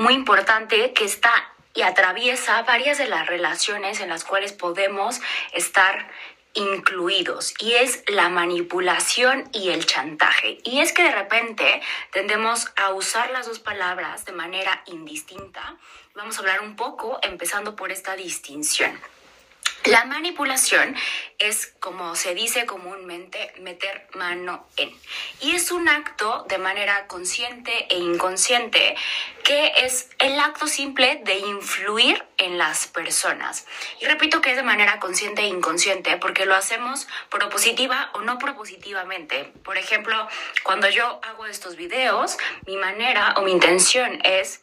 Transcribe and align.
Muy 0.00 0.14
importante 0.14 0.92
que 0.92 1.04
está 1.04 1.32
y 1.74 1.82
atraviesa 1.82 2.62
varias 2.62 2.98
de 2.98 3.06
las 3.06 3.26
relaciones 3.26 4.00
en 4.00 4.08
las 4.08 4.24
cuales 4.24 4.52
podemos 4.52 5.20
estar 5.52 6.10
incluidos 6.54 7.54
y 7.60 7.74
es 7.74 8.02
la 8.08 8.28
manipulación 8.28 9.48
y 9.52 9.70
el 9.70 9.86
chantaje. 9.86 10.58
Y 10.64 10.80
es 10.80 10.92
que 10.92 11.04
de 11.04 11.12
repente 11.12 11.80
tendemos 12.12 12.72
a 12.76 12.92
usar 12.92 13.30
las 13.30 13.46
dos 13.46 13.60
palabras 13.60 14.24
de 14.24 14.32
manera 14.32 14.82
indistinta. 14.86 15.76
Vamos 16.14 16.36
a 16.36 16.40
hablar 16.40 16.62
un 16.62 16.74
poco 16.74 17.20
empezando 17.22 17.76
por 17.76 17.92
esta 17.92 18.16
distinción. 18.16 18.98
La 19.84 20.04
manipulación 20.04 20.94
es, 21.38 21.68
como 21.80 22.14
se 22.14 22.34
dice 22.34 22.66
comúnmente, 22.66 23.54
meter 23.60 24.08
mano 24.14 24.68
en. 24.76 24.94
Y 25.40 25.52
es 25.52 25.70
un 25.70 25.88
acto 25.88 26.44
de 26.48 26.58
manera 26.58 27.06
consciente 27.06 27.86
e 27.88 27.96
inconsciente 27.96 28.94
que 29.42 29.72
es 29.78 30.10
el 30.18 30.38
acto 30.38 30.66
simple 30.66 31.22
de 31.24 31.38
influir 31.38 32.22
en 32.36 32.58
las 32.58 32.88
personas. 32.88 33.66
Y 34.00 34.04
repito 34.04 34.42
que 34.42 34.50
es 34.50 34.56
de 34.56 34.62
manera 34.62 35.00
consciente 35.00 35.42
e 35.42 35.46
inconsciente 35.46 36.18
porque 36.18 36.44
lo 36.44 36.54
hacemos 36.54 37.08
propositiva 37.30 38.10
o 38.12 38.20
no 38.20 38.38
propositivamente. 38.38 39.44
Por 39.64 39.78
ejemplo, 39.78 40.28
cuando 40.62 40.90
yo 40.90 41.20
hago 41.22 41.46
estos 41.46 41.76
videos, 41.76 42.36
mi 42.66 42.76
manera 42.76 43.32
o 43.38 43.42
mi 43.42 43.52
intención 43.52 44.20
es 44.24 44.60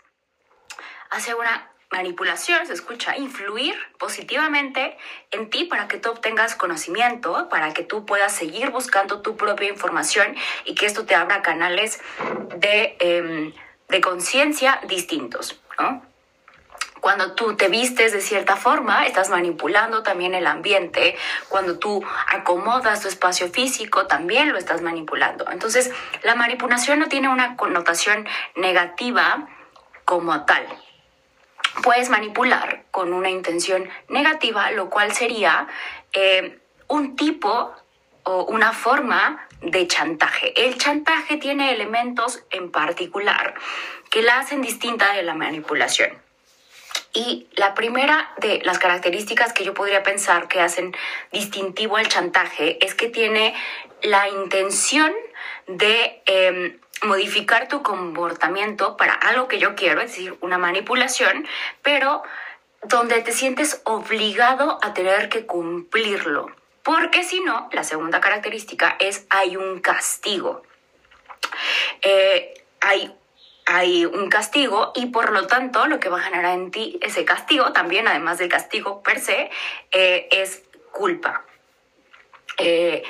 hacer 1.10 1.34
una 1.36 1.72
manipulación, 1.92 2.66
se 2.68 2.74
escucha, 2.74 3.16
influir 3.18 3.76
positivamente 3.98 4.98
en 5.32 5.50
ti 5.50 5.66
para 5.66 5.88
que 5.88 5.98
tú 5.98 6.10
obtengas 6.10 6.56
conocimiento, 6.56 7.48
para 7.50 7.74
que 7.74 7.84
tú 7.84 8.06
puedas 8.06 8.34
seguir 8.34 8.72
buscando 8.72 9.22
tu 9.22 9.38
propia 9.38 9.70
información 9.70 10.36
y 10.66 10.76
que 10.76 10.86
esto 10.86 11.06
te 11.06 11.16
abra 11.16 11.42
canales 11.42 12.02
de, 12.58 12.98
em, 13.00 13.54
de 13.88 14.02
conciencia 14.02 14.82
distintos, 14.88 15.62
¿no? 15.80 16.02
Cuando 17.00 17.36
tú 17.36 17.56
te 17.56 17.70
vistes 17.70 18.12
de 18.12 18.20
cierta 18.20 18.58
forma, 18.58 19.06
estás 19.06 19.30
manipulando 19.30 20.04
también 20.04 20.34
el 20.34 20.48
ambiente. 20.48 21.16
Cuando 21.48 21.78
tú 21.80 22.04
acomodas 22.28 23.02
tu 23.02 23.08
espacio 23.08 23.50
físico, 23.50 24.08
también 24.08 24.52
lo 24.52 24.58
estás 24.58 24.82
manipulando. 24.82 25.46
Entonces, 25.50 25.92
la 26.24 26.36
manipulación 26.36 27.00
no 27.00 27.08
tiene 27.08 27.30
una 27.30 27.56
connotación 27.56 28.28
negativa 28.56 29.48
como 30.06 30.44
tal 30.44 30.68
puedes 31.84 32.10
manipular 32.10 32.84
con 32.92 33.14
una 33.14 33.30
intención 33.30 33.90
negativa, 34.10 34.72
lo 34.72 34.90
cual 34.90 35.14
sería 35.14 35.68
eh, 36.14 36.60
un 36.88 37.16
tipo 37.16 37.74
o 38.24 38.44
una 38.46 38.74
forma 38.74 39.48
de 39.62 39.88
chantaje. 39.88 40.54
El 40.66 40.78
chantaje 40.78 41.38
tiene 41.38 41.72
elementos 41.72 42.44
en 42.52 42.72
particular 42.72 43.56
que 44.10 44.22
la 44.22 44.40
hacen 44.40 44.62
distinta 44.62 45.14
de 45.14 45.24
la 45.24 45.34
manipulación. 45.34 46.12
Y 47.14 47.48
la 47.56 47.74
primera 47.74 48.32
de 48.38 48.62
las 48.64 48.80
características 48.80 49.54
que 49.54 49.64
yo 49.64 49.74
podría 49.74 50.04
pensar 50.04 50.48
que 50.48 50.62
hacen 50.62 50.96
distintivo 51.32 51.98
al 51.98 52.08
chantaje 52.08 52.84
es 52.86 52.94
que 52.94 53.08
tiene 53.08 53.56
la 54.04 54.30
intención 54.30 55.14
de 55.68 56.22
em, 56.26 56.80
modificar 57.04 57.68
tu 57.68 57.84
comportamiento 57.84 58.98
para 58.98 59.14
algo 59.14 59.48
que 59.48 59.60
yo 59.60 59.76
quiero, 59.76 60.02
es 60.02 60.12
decir, 60.12 60.38
una 60.42 60.58
manipulación, 60.58 61.48
pero 61.82 62.24
donde 62.84 63.22
te 63.22 63.32
sientes 63.32 63.82
obligado 63.84 64.80
a 64.82 64.94
tener 64.94 65.30
que 65.30 65.46
cumplirlo. 65.46 66.50
Porque 66.84 67.24
si 67.24 67.42
no, 67.42 67.70
la 67.74 67.84
segunda 67.84 68.22
característica 68.22 68.96
es 69.00 69.26
hay 69.30 69.58
un 69.58 69.82
castigo. 69.82 70.64
Eh, 72.02 72.54
hay, 72.80 73.14
hay 73.66 74.06
un 74.06 74.30
castigo 74.30 74.94
y 74.96 75.08
por 75.08 75.32
lo 75.32 75.48
tanto 75.48 75.88
lo 75.88 76.00
que 76.00 76.10
va 76.10 76.20
a 76.20 76.24
generar 76.24 76.54
en 76.54 76.72
ti 76.72 76.98
ese 77.02 77.26
castigo, 77.26 77.74
también 77.74 78.08
además 78.08 78.38
del 78.38 78.48
castigo 78.48 79.04
per 79.04 79.20
se, 79.20 79.50
eh, 79.92 80.30
es 80.32 80.64
culpa. 80.92 81.44
Eh, 82.58 83.04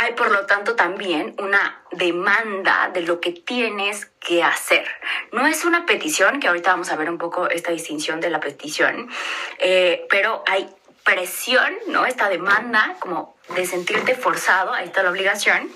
hay 0.00 0.12
por 0.12 0.30
lo 0.30 0.46
tanto 0.46 0.76
también 0.76 1.34
una 1.38 1.82
demanda 1.90 2.88
de 2.94 3.02
lo 3.02 3.20
que 3.20 3.32
tienes 3.32 4.06
que 4.20 4.44
hacer. 4.44 4.86
No 5.32 5.44
es 5.46 5.64
una 5.64 5.86
petición, 5.86 6.38
que 6.38 6.46
ahorita 6.46 6.70
vamos 6.70 6.90
a 6.90 6.96
ver 6.96 7.10
un 7.10 7.18
poco 7.18 7.48
esta 7.50 7.72
distinción 7.72 8.20
de 8.20 8.30
la 8.30 8.38
petición, 8.38 9.10
eh, 9.58 10.06
pero 10.08 10.44
hay 10.46 10.72
presión, 11.02 11.76
¿no? 11.88 12.06
Esta 12.06 12.28
demanda 12.28 12.94
como 13.00 13.36
de 13.56 13.66
sentirte 13.66 14.14
forzado, 14.14 14.72
ahí 14.72 14.84
está 14.84 15.02
la 15.02 15.10
obligación, 15.10 15.68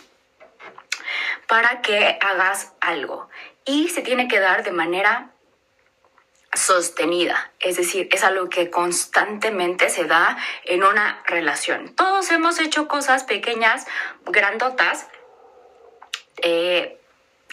para 1.49 1.83
que 1.83 2.16
hagas 2.21 2.75
algo. 2.81 3.28
Y 3.65 3.89
se 3.89 4.03
tiene 4.03 4.28
que 4.28 4.39
dar 4.39 4.62
de 4.62 4.71
manera 4.71 5.31
sostenida, 6.55 7.51
es 7.61 7.77
decir, 7.77 8.09
es 8.13 8.25
algo 8.25 8.49
que 8.49 8.71
constantemente 8.71 9.89
se 9.89 10.05
da 10.05 10.37
en 10.65 10.85
una 10.85 11.23
relación. 11.27 11.95
Todos 11.95 12.31
hemos 12.31 12.61
hecho 12.61 12.89
cosas 12.89 13.25
pequeñas, 13.25 13.87
grandotas, 14.27 15.09
eh, 16.43 16.99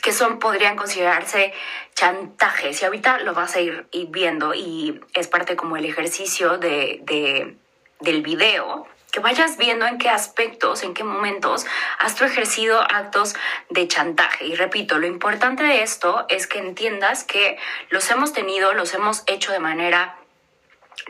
que 0.01 0.13
son, 0.13 0.39
podrían 0.39 0.75
considerarse 0.75 1.53
chantajes. 1.93 2.81
Y 2.81 2.85
ahorita 2.85 3.19
lo 3.19 3.33
vas 3.33 3.55
a 3.55 3.61
ir, 3.61 3.87
viendo 4.09 4.53
y 4.53 5.01
es 5.13 5.27
parte 5.27 5.55
como 5.55 5.77
el 5.77 5.85
ejercicio 5.85 6.57
de, 6.57 6.99
de, 7.03 7.57
del 7.99 8.21
video 8.21 8.87
que 9.11 9.19
vayas 9.19 9.57
viendo 9.57 9.85
en 9.85 9.97
qué 9.97 10.09
aspectos, 10.09 10.83
en 10.83 10.93
qué 10.93 11.03
momentos 11.03 11.65
has 11.97 12.15
tú 12.15 12.25
ejercido 12.25 12.79
actos 12.81 13.35
de 13.69 13.87
chantaje. 13.87 14.45
Y 14.45 14.55
repito, 14.55 14.99
lo 14.99 15.07
importante 15.07 15.63
de 15.63 15.83
esto 15.83 16.25
es 16.29 16.47
que 16.47 16.59
entiendas 16.59 17.23
que 17.23 17.57
los 17.89 18.09
hemos 18.11 18.33
tenido, 18.33 18.73
los 18.73 18.93
hemos 18.93 19.23
hecho 19.27 19.51
de 19.51 19.59
manera 19.59 20.15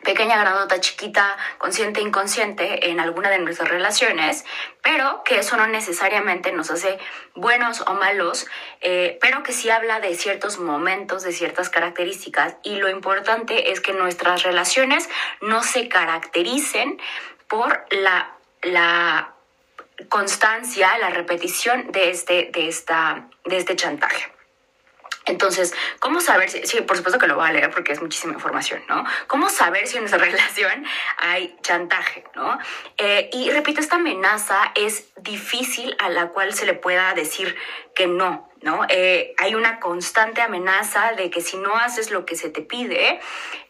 pequeña, 0.04 0.40
grandota, 0.40 0.80
chiquita, 0.80 1.38
consciente, 1.58 2.02
inconsciente 2.02 2.90
en 2.90 3.00
alguna 3.00 3.30
de 3.30 3.40
nuestras 3.40 3.70
relaciones, 3.70 4.46
pero 4.82 5.24
que 5.24 5.40
eso 5.40 5.58
no 5.58 5.68
necesariamente 5.68 6.52
nos 6.52 6.72
hace 6.72 7.00
buenos 7.36 7.82
o 7.82 7.94
malos, 7.94 8.48
eh, 8.82 9.18
pero 9.22 9.44
que 9.44 9.52
sí 9.52 9.70
habla 9.70 10.00
de 10.00 10.16
ciertos 10.16 10.60
momentos, 10.60 11.24
de 11.24 11.32
ciertas 11.32 11.70
características 11.70 12.56
y 12.64 12.76
lo 12.76 12.90
importante 12.90 13.72
es 13.72 13.82
que 13.82 13.94
nuestras 13.94 14.44
relaciones 14.44 15.10
no 15.42 15.64
se 15.64 15.90
caractericen 15.90 17.00
por 17.50 17.86
la, 17.92 18.36
la 18.62 19.34
constancia, 20.08 20.98
la 21.00 21.10
repetición 21.10 21.92
de 21.92 22.12
este, 22.12 22.50
de 22.54 22.70
esta, 22.70 23.28
de 23.46 23.58
este 23.58 23.76
chantaje. 23.76 24.32
Entonces, 25.30 25.76
¿cómo 26.00 26.22
saber 26.22 26.50
si, 26.50 26.82
por 26.82 26.98
supuesto 26.98 27.20
que 27.20 27.28
lo 27.28 27.36
voy 27.36 27.48
a 27.48 27.54
leer 27.54 27.70
porque 27.70 27.92
es 27.94 28.02
muchísima 28.02 28.34
información, 28.34 28.82
¿no? 28.90 29.06
¿Cómo 29.28 29.50
saber 29.50 29.86
si 29.88 29.98
en 29.98 30.04
nuestra 30.04 30.20
relación 30.26 30.86
hay 31.18 31.56
chantaje, 31.62 32.24
¿no? 32.36 32.58
Eh, 32.98 33.30
y 33.32 33.52
repito, 33.52 33.80
esta 33.80 33.98
amenaza 33.98 34.72
es 34.76 35.10
difícil 35.22 35.96
a 36.00 36.10
la 36.10 36.30
cual 36.30 36.54
se 36.54 36.66
le 36.66 36.74
pueda 36.74 37.14
decir 37.14 37.56
que 37.94 38.08
no, 38.08 38.50
¿no? 38.62 38.86
Eh, 38.90 39.36
hay 39.38 39.54
una 39.54 39.80
constante 39.80 40.42
amenaza 40.42 41.14
de 41.14 41.30
que 41.30 41.42
si 41.42 41.58
no 41.58 41.76
haces 41.76 42.10
lo 42.10 42.26
que 42.26 42.36
se 42.36 42.50
te 42.50 42.62
pide, 42.62 43.20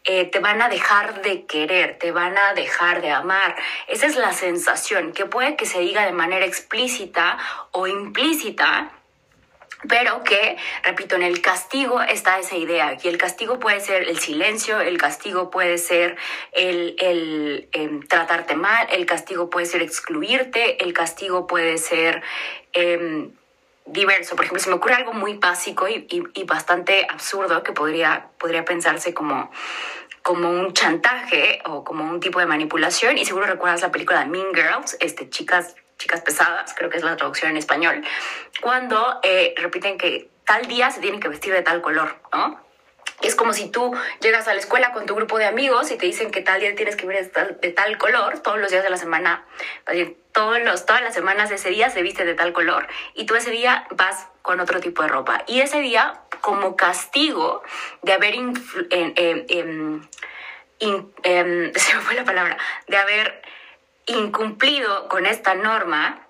eh, 0.04 0.24
te 0.26 0.38
van 0.38 0.62
a 0.62 0.70
dejar 0.70 1.20
de 1.20 1.44
querer, 1.44 1.98
te 1.98 2.10
van 2.10 2.38
a 2.38 2.54
dejar 2.54 3.02
de 3.02 3.10
amar. 3.10 3.54
Esa 3.86 4.06
es 4.06 4.16
la 4.16 4.32
sensación 4.32 5.12
que 5.12 5.26
puede 5.26 5.56
que 5.56 5.66
se 5.66 5.80
diga 5.80 6.06
de 6.06 6.12
manera 6.12 6.46
explícita 6.46 7.36
o 7.72 7.86
implícita 7.86 8.92
pero 9.88 10.22
que, 10.24 10.56
repito, 10.82 11.16
en 11.16 11.22
el 11.22 11.40
castigo 11.40 12.02
está 12.02 12.38
esa 12.38 12.56
idea, 12.56 12.96
y 13.02 13.08
el 13.08 13.18
castigo 13.18 13.58
puede 13.58 13.80
ser 13.80 14.08
el 14.08 14.18
silencio, 14.18 14.80
el 14.80 14.98
castigo 14.98 15.50
puede 15.50 15.78
ser 15.78 16.16
el, 16.52 16.96
el, 16.98 17.68
em, 17.72 18.02
tratarte 18.06 18.56
mal, 18.56 18.88
el 18.90 19.06
castigo 19.06 19.48
puede 19.48 19.66
ser 19.66 19.82
excluirte, 19.82 20.82
el 20.82 20.92
castigo 20.92 21.46
puede 21.46 21.78
ser 21.78 22.22
em, 22.72 23.32
diverso. 23.86 24.36
Por 24.36 24.44
ejemplo, 24.44 24.62
se 24.62 24.70
me 24.70 24.76
ocurre 24.76 24.94
algo 24.94 25.12
muy 25.12 25.34
básico 25.34 25.88
y, 25.88 26.06
y, 26.08 26.44
bastante 26.44 27.06
absurdo 27.08 27.62
que 27.62 27.72
podría, 27.72 28.28
podría 28.38 28.64
pensarse 28.64 29.14
como 29.14 29.50
como 30.22 30.50
un 30.50 30.74
chantaje 30.74 31.62
o 31.64 31.82
como 31.82 32.04
un 32.04 32.20
tipo 32.20 32.40
de 32.40 32.46
manipulación 32.46 33.16
y 33.16 33.24
seguro 33.24 33.46
recuerdas 33.46 33.80
la 33.80 33.90
película 33.90 34.26
Mean 34.26 34.54
Girls, 34.54 34.98
este, 35.00 35.30
chicas 35.30 35.74
chicas 36.00 36.22
pesadas, 36.22 36.74
creo 36.74 36.90
que 36.90 36.96
es 36.96 37.04
la 37.04 37.16
traducción 37.16 37.50
en 37.52 37.58
español, 37.58 38.02
cuando 38.60 39.20
eh, 39.22 39.54
repiten 39.56 39.98
que 39.98 40.30
tal 40.44 40.66
día 40.66 40.90
se 40.90 41.00
tienen 41.00 41.20
que 41.20 41.28
vestir 41.28 41.52
de 41.52 41.62
tal 41.62 41.82
color, 41.82 42.16
¿no? 42.32 42.58
Es 43.22 43.34
como 43.34 43.52
si 43.52 43.70
tú 43.70 43.94
llegas 44.20 44.48
a 44.48 44.54
la 44.54 44.60
escuela 44.60 44.92
con 44.92 45.04
tu 45.04 45.14
grupo 45.14 45.36
de 45.38 45.44
amigos 45.44 45.90
y 45.90 45.98
te 45.98 46.06
dicen 46.06 46.30
que 46.30 46.40
tal 46.40 46.58
día 46.60 46.74
tienes 46.74 46.96
que 46.96 47.04
ir 47.04 47.30
de 47.60 47.72
tal, 47.72 47.98
color, 47.98 48.38
todos 48.38 48.58
los 48.58 48.70
días 48.70 48.82
de 48.82 48.88
la 48.88 48.96
semana, 48.96 49.44
todos 50.32 50.86
todas 50.86 51.02
las 51.02 51.12
semanas 51.12 51.50
de 51.50 51.56
ese 51.56 51.68
día 51.68 51.90
se 51.90 52.00
viste 52.00 52.24
de 52.24 52.34
tal 52.34 52.54
color 52.54 52.88
y 53.14 53.26
tú 53.26 53.34
ese 53.34 53.50
día 53.50 53.86
vas 53.90 54.26
con 54.40 54.58
otro 54.58 54.80
tipo 54.80 55.02
de 55.02 55.08
ropa. 55.08 55.44
Y 55.46 55.60
ese 55.60 55.80
día, 55.80 56.22
como 56.40 56.76
castigo 56.76 57.62
de 58.00 58.12
haber, 58.14 58.36
em, 58.36 60.00
se 61.74 61.94
me 61.94 62.00
fue 62.00 62.14
la 62.14 62.24
palabra, 62.24 62.56
de 62.88 62.96
haber 62.96 63.42
incumplido 64.10 65.08
con 65.08 65.26
esta 65.26 65.54
norma, 65.54 66.26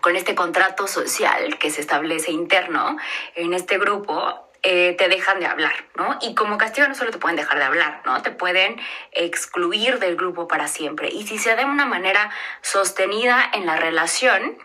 con 0.00 0.16
este 0.16 0.34
contrato 0.34 0.86
social 0.86 1.58
que 1.58 1.70
se 1.70 1.80
establece 1.80 2.30
interno 2.30 2.96
en 3.34 3.54
este 3.54 3.78
grupo, 3.78 4.48
eh, 4.64 4.94
te 4.96 5.08
dejan 5.08 5.40
de 5.40 5.46
hablar, 5.46 5.72
¿no? 5.96 6.18
Y 6.20 6.36
como 6.36 6.56
castigo 6.56 6.86
no 6.86 6.94
solo 6.94 7.10
te 7.10 7.18
pueden 7.18 7.36
dejar 7.36 7.58
de 7.58 7.64
hablar, 7.64 8.00
¿no? 8.04 8.22
Te 8.22 8.30
pueden 8.30 8.80
excluir 9.10 9.98
del 9.98 10.14
grupo 10.14 10.46
para 10.46 10.68
siempre. 10.68 11.08
Y 11.08 11.26
si 11.26 11.36
se 11.38 11.50
da 11.50 11.56
de 11.56 11.64
una 11.64 11.84
manera 11.84 12.30
sostenida 12.60 13.50
en 13.54 13.66
la 13.66 13.76
relación, 13.76 14.56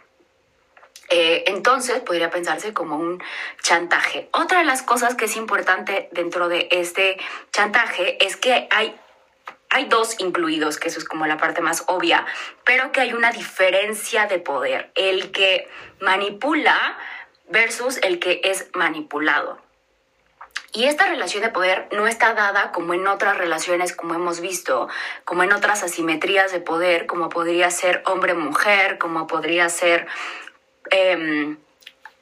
eh, 1.10 1.46
entonces 1.48 2.00
podría 2.02 2.30
pensarse 2.30 2.74
como 2.74 2.98
un 2.98 3.24
chantaje. 3.64 4.30
Otra 4.34 4.60
de 4.60 4.66
las 4.66 4.84
cosas 4.84 5.16
que 5.16 5.26
es 5.26 5.36
importante 5.36 6.10
dentro 6.12 6.48
de 6.48 6.68
este 6.70 7.18
chantaje 7.52 8.24
es 8.24 8.38
que 8.38 8.68
hay 8.70 8.96
hay 9.70 9.86
dos 9.86 10.20
incluidos, 10.20 10.78
que 10.78 10.88
eso 10.88 11.00
es 11.00 11.06
como 11.06 11.28
la 11.28 11.38
parte 11.38 11.62
más 11.62 11.84
obvia, 11.88 12.26
pero 12.64 12.92
que 12.92 13.02
hay 13.02 13.14
una 13.14 13.32
diferencia 13.32 14.26
de 14.28 14.40
poder. 14.40 14.92
El 14.96 15.32
que 15.32 15.68
manipula 16.00 16.98
versus 17.50 17.98
el 17.98 18.20
que 18.20 18.42
es 18.44 18.70
manipulado. 18.74 19.60
Y 20.74 20.84
esta 20.84 21.08
relación 21.08 21.44
de 21.44 21.50
poder 21.50 21.88
no 21.92 22.08
está 22.08 22.34
dada 22.34 22.72
como 22.72 22.94
en 22.94 23.08
otras 23.08 23.38
relaciones, 23.38 23.96
como 23.96 24.14
hemos 24.14 24.42
visto, 24.42 24.90
como 25.26 25.44
en 25.44 25.54
otras 25.54 25.82
asimetrías 25.84 26.52
de 26.52 26.60
poder, 26.60 27.08
como 27.08 27.30
podría 27.30 27.72
ser 27.72 28.04
hombre-mujer, 28.06 28.98
como 28.98 29.28
podría 29.28 29.70
ser 29.70 30.08
em, 30.92 31.58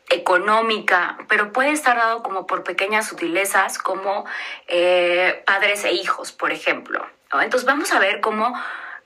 económica, 0.10 1.18
pero 1.28 1.52
puede 1.52 1.72
estar 1.72 1.98
dado 1.98 2.22
como 2.22 2.46
por 2.46 2.64
pequeñas 2.64 3.08
sutilezas, 3.08 3.80
como 3.80 4.26
eh, 4.68 5.44
padres 5.46 5.84
e 5.84 5.94
hijos, 5.94 6.32
por 6.32 6.52
ejemplo. 6.52 7.06
Entonces 7.42 7.66
vamos 7.66 7.92
a 7.92 8.00
ver 8.00 8.22
cómo 8.22 8.54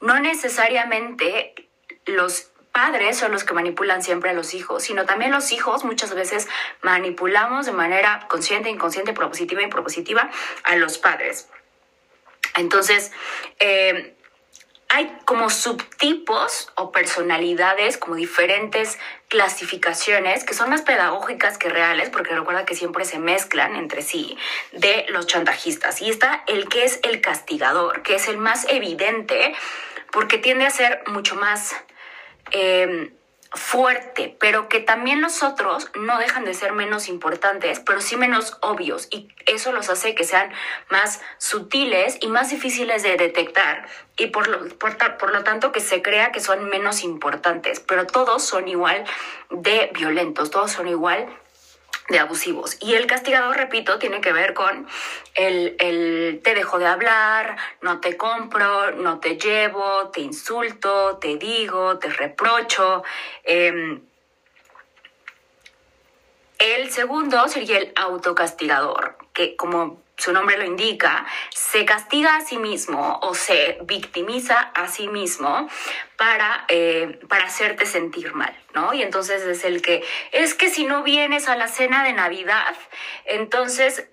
no 0.01 0.19
necesariamente 0.19 1.69
los 2.05 2.51
padres 2.71 3.17
son 3.17 3.31
los 3.31 3.43
que 3.43 3.53
manipulan 3.53 4.03
siempre 4.03 4.29
a 4.29 4.33
los 4.33 4.53
hijos, 4.53 4.83
sino 4.83 5.05
también 5.05 5.31
los 5.31 5.51
hijos 5.51 5.83
muchas 5.83 6.13
veces 6.13 6.47
manipulamos 6.81 7.65
de 7.65 7.71
manera 7.71 8.27
consciente, 8.29 8.69
inconsciente, 8.69 9.13
propositiva 9.13 9.61
y 9.61 9.67
propositiva 9.67 10.29
a 10.63 10.75
los 10.75 10.97
padres. 10.97 11.49
Entonces, 12.55 13.11
eh, 13.59 14.15
hay 14.89 15.15
como 15.25 15.49
subtipos 15.49 16.71
o 16.75 16.91
personalidades, 16.91 17.97
como 17.97 18.15
diferentes 18.15 18.97
clasificaciones 19.27 20.43
que 20.43 20.53
son 20.53 20.69
más 20.69 20.81
pedagógicas 20.81 21.57
que 21.57 21.69
reales, 21.69 22.09
porque 22.09 22.35
recuerda 22.35 22.65
que 22.65 22.75
siempre 22.75 23.05
se 23.05 23.19
mezclan 23.19 23.75
entre 23.75 24.01
sí 24.01 24.37
de 24.71 25.05
los 25.09 25.27
chantajistas. 25.27 26.01
Y 26.01 26.09
está 26.09 26.43
el 26.47 26.67
que 26.67 26.83
es 26.83 26.99
el 27.03 27.21
castigador, 27.21 28.01
que 28.01 28.15
es 28.15 28.27
el 28.27 28.37
más 28.37 28.65
evidente, 28.69 29.55
porque 30.11 30.39
tiende 30.39 30.65
a 30.65 30.71
ser 30.71 31.03
mucho 31.07 31.35
más 31.35 31.75
Em, 32.51 33.11
fuerte, 33.51 34.35
pero 34.39 34.69
que 34.69 34.79
también 34.79 35.21
los 35.21 35.41
otros 35.41 35.89
no 35.95 36.19
dejan 36.19 36.45
de 36.45 36.53
ser 36.53 36.73
menos 36.73 37.07
importantes, 37.07 37.79
pero 37.79 37.99
sí 37.99 38.15
menos 38.15 38.57
obvios 38.61 39.07
y 39.09 39.29
eso 39.47 39.71
los 39.71 39.89
hace 39.89 40.13
que 40.13 40.23
sean 40.23 40.51
más 40.89 41.21
sutiles 41.39 42.17
y 42.21 42.27
más 42.27 42.51
difíciles 42.51 43.01
de 43.01 43.17
detectar 43.17 43.87
y 44.17 44.27
por 44.27 44.47
lo, 44.47 44.67
por 44.77 45.31
lo 45.31 45.43
tanto 45.43 45.71
que 45.71 45.79
se 45.79 46.01
crea 46.01 46.31
que 46.31 46.41
son 46.41 46.69
menos 46.69 47.03
importantes, 47.03 47.79
pero 47.79 48.05
todos 48.05 48.43
son 48.43 48.67
igual 48.67 49.03
de 49.49 49.89
violentos, 49.93 50.51
todos 50.51 50.71
son 50.71 50.87
igual 50.87 51.27
de 52.09 52.19
abusivos. 52.19 52.77
Y 52.81 52.95
el 52.95 53.07
castigador, 53.07 53.55
repito, 53.55 53.99
tiene 53.99 54.19
que 54.21 54.33
ver 54.33 54.53
con 54.53 54.87
el, 55.35 56.41
te 56.43 56.55
dejo 56.55 56.79
de 56.79 56.87
hablar, 56.87 57.57
no 57.81 57.99
te 57.99 58.17
compro, 58.17 58.91
no 58.91 59.19
te 59.19 59.37
llevo, 59.37 60.09
te 60.09 60.21
insulto, 60.21 61.17
te 61.17 61.37
digo, 61.37 61.99
te 61.99 62.09
reprocho. 62.09 63.03
Em, 63.43 64.01
el 66.57 66.91
segundo 66.91 67.47
sería 67.47 67.77
el 67.77 67.93
autocastigador, 67.95 69.17
que 69.33 69.55
como 69.55 70.01
su 70.19 70.33
nombre 70.33 70.57
lo 70.57 70.65
indica, 70.65 71.25
se 71.49 71.85
castiga 71.85 72.35
a 72.35 72.41
sí 72.41 72.57
mismo 72.57 73.19
o 73.21 73.33
se 73.33 73.77
victimiza 73.83 74.59
a 74.59 74.87
sí 74.89 75.07
mismo 75.07 75.69
para, 76.17 76.65
eh, 76.67 77.19
para 77.29 77.45
hacerte 77.45 77.85
sentir 77.85 78.33
mal, 78.33 78.53
¿no? 78.73 78.93
Y 78.93 79.01
entonces 79.01 79.41
es 79.43 79.63
el 79.63 79.81
que, 79.81 80.03
es 80.31 80.53
que 80.53 80.69
si 80.69 80.85
no 80.85 81.03
vienes 81.03 81.47
a 81.47 81.55
la 81.55 81.69
cena 81.69 82.03
de 82.03 82.11
Navidad, 82.13 82.75
entonces 83.25 84.09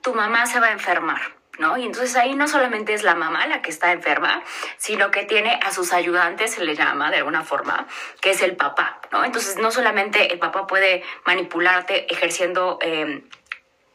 tu 0.00 0.14
mamá 0.14 0.46
se 0.46 0.60
va 0.60 0.68
a 0.68 0.72
enfermar. 0.72 1.20
¿No? 1.58 1.76
Y 1.76 1.84
entonces 1.84 2.14
ahí 2.14 2.36
no 2.36 2.46
solamente 2.46 2.94
es 2.94 3.02
la 3.02 3.16
mamá 3.16 3.48
la 3.48 3.62
que 3.62 3.70
está 3.70 3.90
enferma, 3.90 4.44
sino 4.76 5.10
que 5.10 5.24
tiene 5.24 5.58
a 5.60 5.72
sus 5.72 5.92
ayudantes, 5.92 6.52
se 6.52 6.64
le 6.64 6.76
llama 6.76 7.10
de 7.10 7.16
alguna 7.16 7.42
forma, 7.42 7.88
que 8.20 8.30
es 8.30 8.42
el 8.42 8.54
papá, 8.54 9.00
¿no? 9.10 9.24
Entonces 9.24 9.56
no 9.56 9.72
solamente 9.72 10.32
el 10.32 10.38
papá 10.38 10.68
puede 10.68 11.02
manipularte 11.24 12.12
ejerciendo 12.12 12.78
eh, 12.80 13.24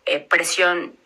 eh, 0.06 0.20
presión 0.20 0.98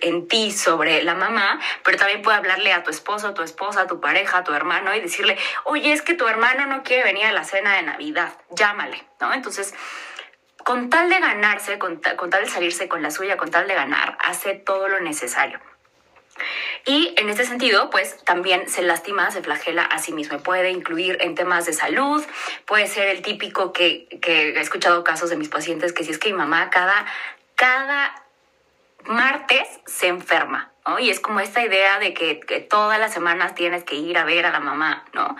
en 0.00 0.28
ti 0.28 0.50
sobre 0.50 1.02
la 1.02 1.14
mamá, 1.14 1.60
pero 1.84 1.98
también 1.98 2.22
puede 2.22 2.38
hablarle 2.38 2.72
a 2.72 2.82
tu 2.82 2.90
esposo, 2.90 3.28
a 3.28 3.34
tu 3.34 3.42
esposa, 3.42 3.82
a 3.82 3.86
tu 3.86 4.00
pareja, 4.00 4.38
a 4.38 4.44
tu 4.44 4.52
hermano 4.52 4.94
y 4.94 5.00
decirle, 5.00 5.38
oye, 5.64 5.92
es 5.92 6.02
que 6.02 6.14
tu 6.14 6.26
hermano 6.26 6.66
no 6.66 6.82
quiere 6.82 7.04
venir 7.04 7.26
a 7.26 7.32
la 7.32 7.44
cena 7.44 7.76
de 7.76 7.82
Navidad, 7.82 8.32
llámale, 8.50 9.04
¿no? 9.20 9.32
Entonces, 9.32 9.74
con 10.64 10.90
tal 10.90 11.08
de 11.08 11.18
ganarse, 11.20 11.78
con, 11.78 12.00
con 12.16 12.30
tal 12.30 12.44
de 12.44 12.50
salirse 12.50 12.88
con 12.88 13.02
la 13.02 13.10
suya, 13.10 13.36
con 13.36 13.50
tal 13.50 13.68
de 13.68 13.74
ganar, 13.74 14.16
hace 14.20 14.54
todo 14.54 14.88
lo 14.88 15.00
necesario. 15.00 15.60
Y 16.84 17.14
en 17.16 17.28
este 17.28 17.44
sentido, 17.44 17.90
pues 17.90 18.16
también 18.24 18.68
se 18.68 18.82
lastima, 18.82 19.30
se 19.30 19.42
flagela 19.42 19.82
a 19.82 19.98
sí 19.98 20.12
mismo. 20.12 20.38
Puede 20.38 20.70
incluir 20.70 21.18
en 21.20 21.34
temas 21.34 21.66
de 21.66 21.72
salud, 21.72 22.24
puede 22.66 22.86
ser 22.86 23.08
el 23.08 23.22
típico 23.22 23.72
que, 23.72 24.08
que 24.20 24.50
he 24.50 24.60
escuchado 24.60 25.04
casos 25.04 25.30
de 25.30 25.36
mis 25.36 25.48
pacientes 25.48 25.92
que 25.92 26.04
si 26.04 26.10
es 26.10 26.18
que 26.18 26.30
mi 26.30 26.38
mamá 26.38 26.70
cada, 26.70 27.06
cada 27.54 28.21
martes 29.06 29.68
se 29.86 30.08
enferma, 30.08 30.72
¿no? 30.86 30.98
Y 30.98 31.10
es 31.10 31.20
como 31.20 31.40
esta 31.40 31.62
idea 31.62 31.98
de 31.98 32.14
que, 32.14 32.34
todas 32.68 32.98
las 32.98 33.12
semanas 33.12 33.54
tienes 33.54 33.84
que 33.84 33.96
ir 33.96 34.18
a 34.18 34.24
ver 34.24 34.46
a 34.46 34.50
la 34.50 34.60
mamá, 34.60 35.04
¿no? 35.12 35.36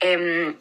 Em, 0.00 0.56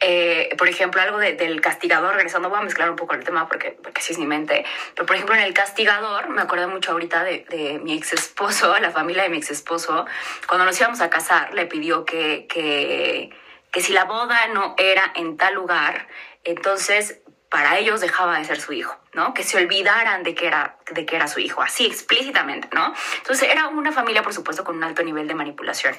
eh, 0.00 0.54
por 0.58 0.68
ejemplo, 0.68 1.00
algo 1.00 1.18
del 1.18 1.60
castigador, 1.60 2.14
regresando, 2.16 2.48
voy 2.48 2.58
a 2.58 2.62
mezclar 2.62 2.90
un 2.90 2.96
poco 2.96 3.14
el 3.14 3.22
tema 3.22 3.46
porque, 3.46 3.70
porque 3.70 4.00
así 4.00 4.12
es 4.12 4.18
mi 4.18 4.26
mente, 4.26 4.64
pero 4.94 5.06
por 5.06 5.14
ejemplo 5.14 5.36
en 5.36 5.42
el 5.42 5.54
castigador, 5.54 6.28
me 6.28 6.42
acuerdo 6.42 6.66
mucho 6.66 6.90
ahorita 6.90 7.22
de, 7.22 7.80
mi 7.84 7.94
ex 7.96 8.12
esposo, 8.12 8.76
la 8.80 8.90
familia 8.90 9.22
de 9.22 9.28
mi 9.28 9.36
ex 9.36 9.50
esposo, 9.50 10.04
cuando 10.48 10.64
nos 10.64 10.78
íbamos 10.80 11.00
a 11.00 11.08
casar, 11.08 11.54
le 11.54 11.66
pidió 11.66 12.04
que, 12.04 12.46
que 12.48 13.80
si 13.80 13.92
la 13.92 14.04
boda 14.04 14.48
no 14.48 14.74
era 14.76 15.12
en 15.14 15.36
tal 15.36 15.54
lugar, 15.54 16.08
entonces 16.42 17.22
para 17.52 17.76
ellos 17.76 18.00
dejaba 18.00 18.38
de 18.38 18.46
ser 18.46 18.58
su 18.58 18.72
hijo, 18.72 18.96
¿no? 19.12 19.34
Que 19.34 19.42
se 19.42 19.58
olvidaran 19.58 20.22
de 20.22 20.34
que 20.34 20.46
era, 20.46 20.78
de 20.90 21.04
que 21.04 21.16
era 21.16 21.28
su 21.28 21.38
hijo, 21.38 21.60
así 21.60 21.84
explícitamente, 21.84 22.66
¿no? 22.72 22.94
Entonces 23.18 23.50
era 23.50 23.68
una 23.68 23.92
familia, 23.92 24.22
por 24.22 24.32
supuesto, 24.32 24.64
con 24.64 24.76
un 24.76 24.84
alto 24.84 25.02
nivel 25.02 25.28
de 25.28 25.34
manipulación. 25.34 25.94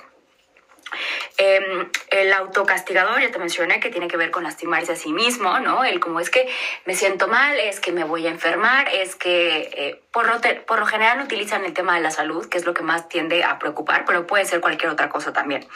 Em, 1.38 1.92
el 2.10 2.34
autocastigador, 2.34 3.22
ya 3.22 3.30
te 3.30 3.38
mencioné, 3.38 3.80
que 3.80 3.92
tiene 3.92 4.08
que 4.08 4.18
ver 4.18 4.32
con 4.32 4.44
lastimarse 4.44 4.94
a 4.94 4.96
sí 4.96 5.14
mismo, 5.14 5.60
¿no? 5.60 5.84
El 5.84 6.00
como 6.00 6.20
es 6.20 6.32
que 6.32 6.50
me 6.86 6.96
siento 6.96 7.28
mal, 7.28 7.60
es 7.60 7.80
que 7.80 7.92
me 7.92 8.04
voy 8.04 8.26
a 8.26 8.32
enfermar, 8.32 8.90
es 8.90 9.16
que 9.16 9.70
eh, 9.74 10.02
por, 10.12 10.26
lo 10.26 10.42
por, 10.66 10.80
lo 10.80 10.88
general 10.88 11.22
utilizan 11.22 11.66
el 11.66 11.74
tema 11.74 11.94
de 11.94 12.02
la 12.02 12.10
salud, 12.10 12.50
que 12.50 12.58
es 12.58 12.66
lo 12.66 12.74
que 12.74 12.82
más 12.82 13.10
tiende 13.10 13.44
a 13.44 13.60
preocupar, 13.60 14.06
pero 14.06 14.26
puede 14.26 14.46
ser 14.46 14.60
cualquier 14.60 14.90
otra 14.90 15.10
cosa 15.10 15.34
también. 15.34 15.68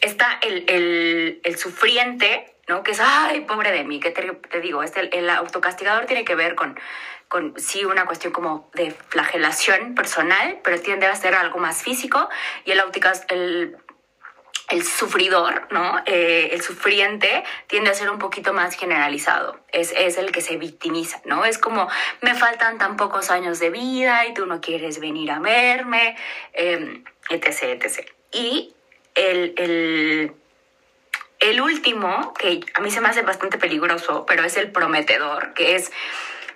Está 0.00 0.40
el, 0.42 0.64
el, 0.66 1.40
el 1.44 1.56
sufriente, 1.56 2.53
¿no? 2.68 2.82
Que 2.82 2.92
es, 2.92 3.00
ay, 3.00 3.40
pobre 3.42 3.72
de 3.72 3.84
mí, 3.84 4.00
que 4.00 4.10
te, 4.10 4.60
digo, 4.60 4.82
este, 4.82 5.16
el 5.16 5.28
autocastigador 5.30 6.06
tiene 6.06 6.24
que 6.24 6.34
ver 6.34 6.54
con, 6.54 6.78
con, 7.28 7.54
sí, 7.58 7.84
una 7.84 8.06
cuestión 8.06 8.32
como 8.32 8.70
de 8.74 8.90
flagelación 8.90 9.94
personal, 9.94 10.60
pero 10.62 10.80
tiende 10.80 11.06
a 11.06 11.16
ser 11.16 11.34
algo 11.34 11.58
más 11.58 11.82
físico, 11.82 12.28
y 12.64 12.72
el, 12.72 12.82
el, 13.28 13.76
el 14.68 14.84
sufridor, 14.84 15.68
¿no? 15.70 15.98
Eh, 16.06 16.50
el 16.52 16.62
sufriente 16.62 17.44
tiende 17.66 17.90
a 17.90 17.94
ser 17.94 18.10
un 18.10 18.18
poquito 18.18 18.52
más 18.52 18.74
generalizado, 18.76 19.60
es, 19.72 19.92
es, 19.96 20.16
el 20.16 20.32
que 20.32 20.40
se 20.40 20.56
victimiza, 20.56 21.20
¿no? 21.24 21.44
Es 21.44 21.58
como, 21.58 21.88
me 22.22 22.34
faltan 22.34 22.78
tan 22.78 22.96
pocos 22.96 23.30
años 23.30 23.58
de 23.58 23.70
vida 23.70 24.26
y 24.26 24.34
tú 24.34 24.46
no 24.46 24.60
quieres 24.60 25.00
venir 25.00 25.30
a 25.30 25.38
verme, 25.38 26.16
eh, 26.54 27.02
etc., 27.28 27.82
etc. 27.84 28.10
Y 28.32 28.74
el, 29.14 30.34
el 31.44 31.60
último, 31.60 32.32
que 32.34 32.60
a 32.72 32.80
mí 32.80 32.90
se 32.90 33.02
me 33.02 33.08
hace 33.08 33.20
bastante 33.20 33.58
peligroso, 33.58 34.24
pero 34.26 34.44
es 34.44 34.56
el 34.56 34.72
prometedor, 34.72 35.52
que 35.52 35.76
es, 35.76 35.92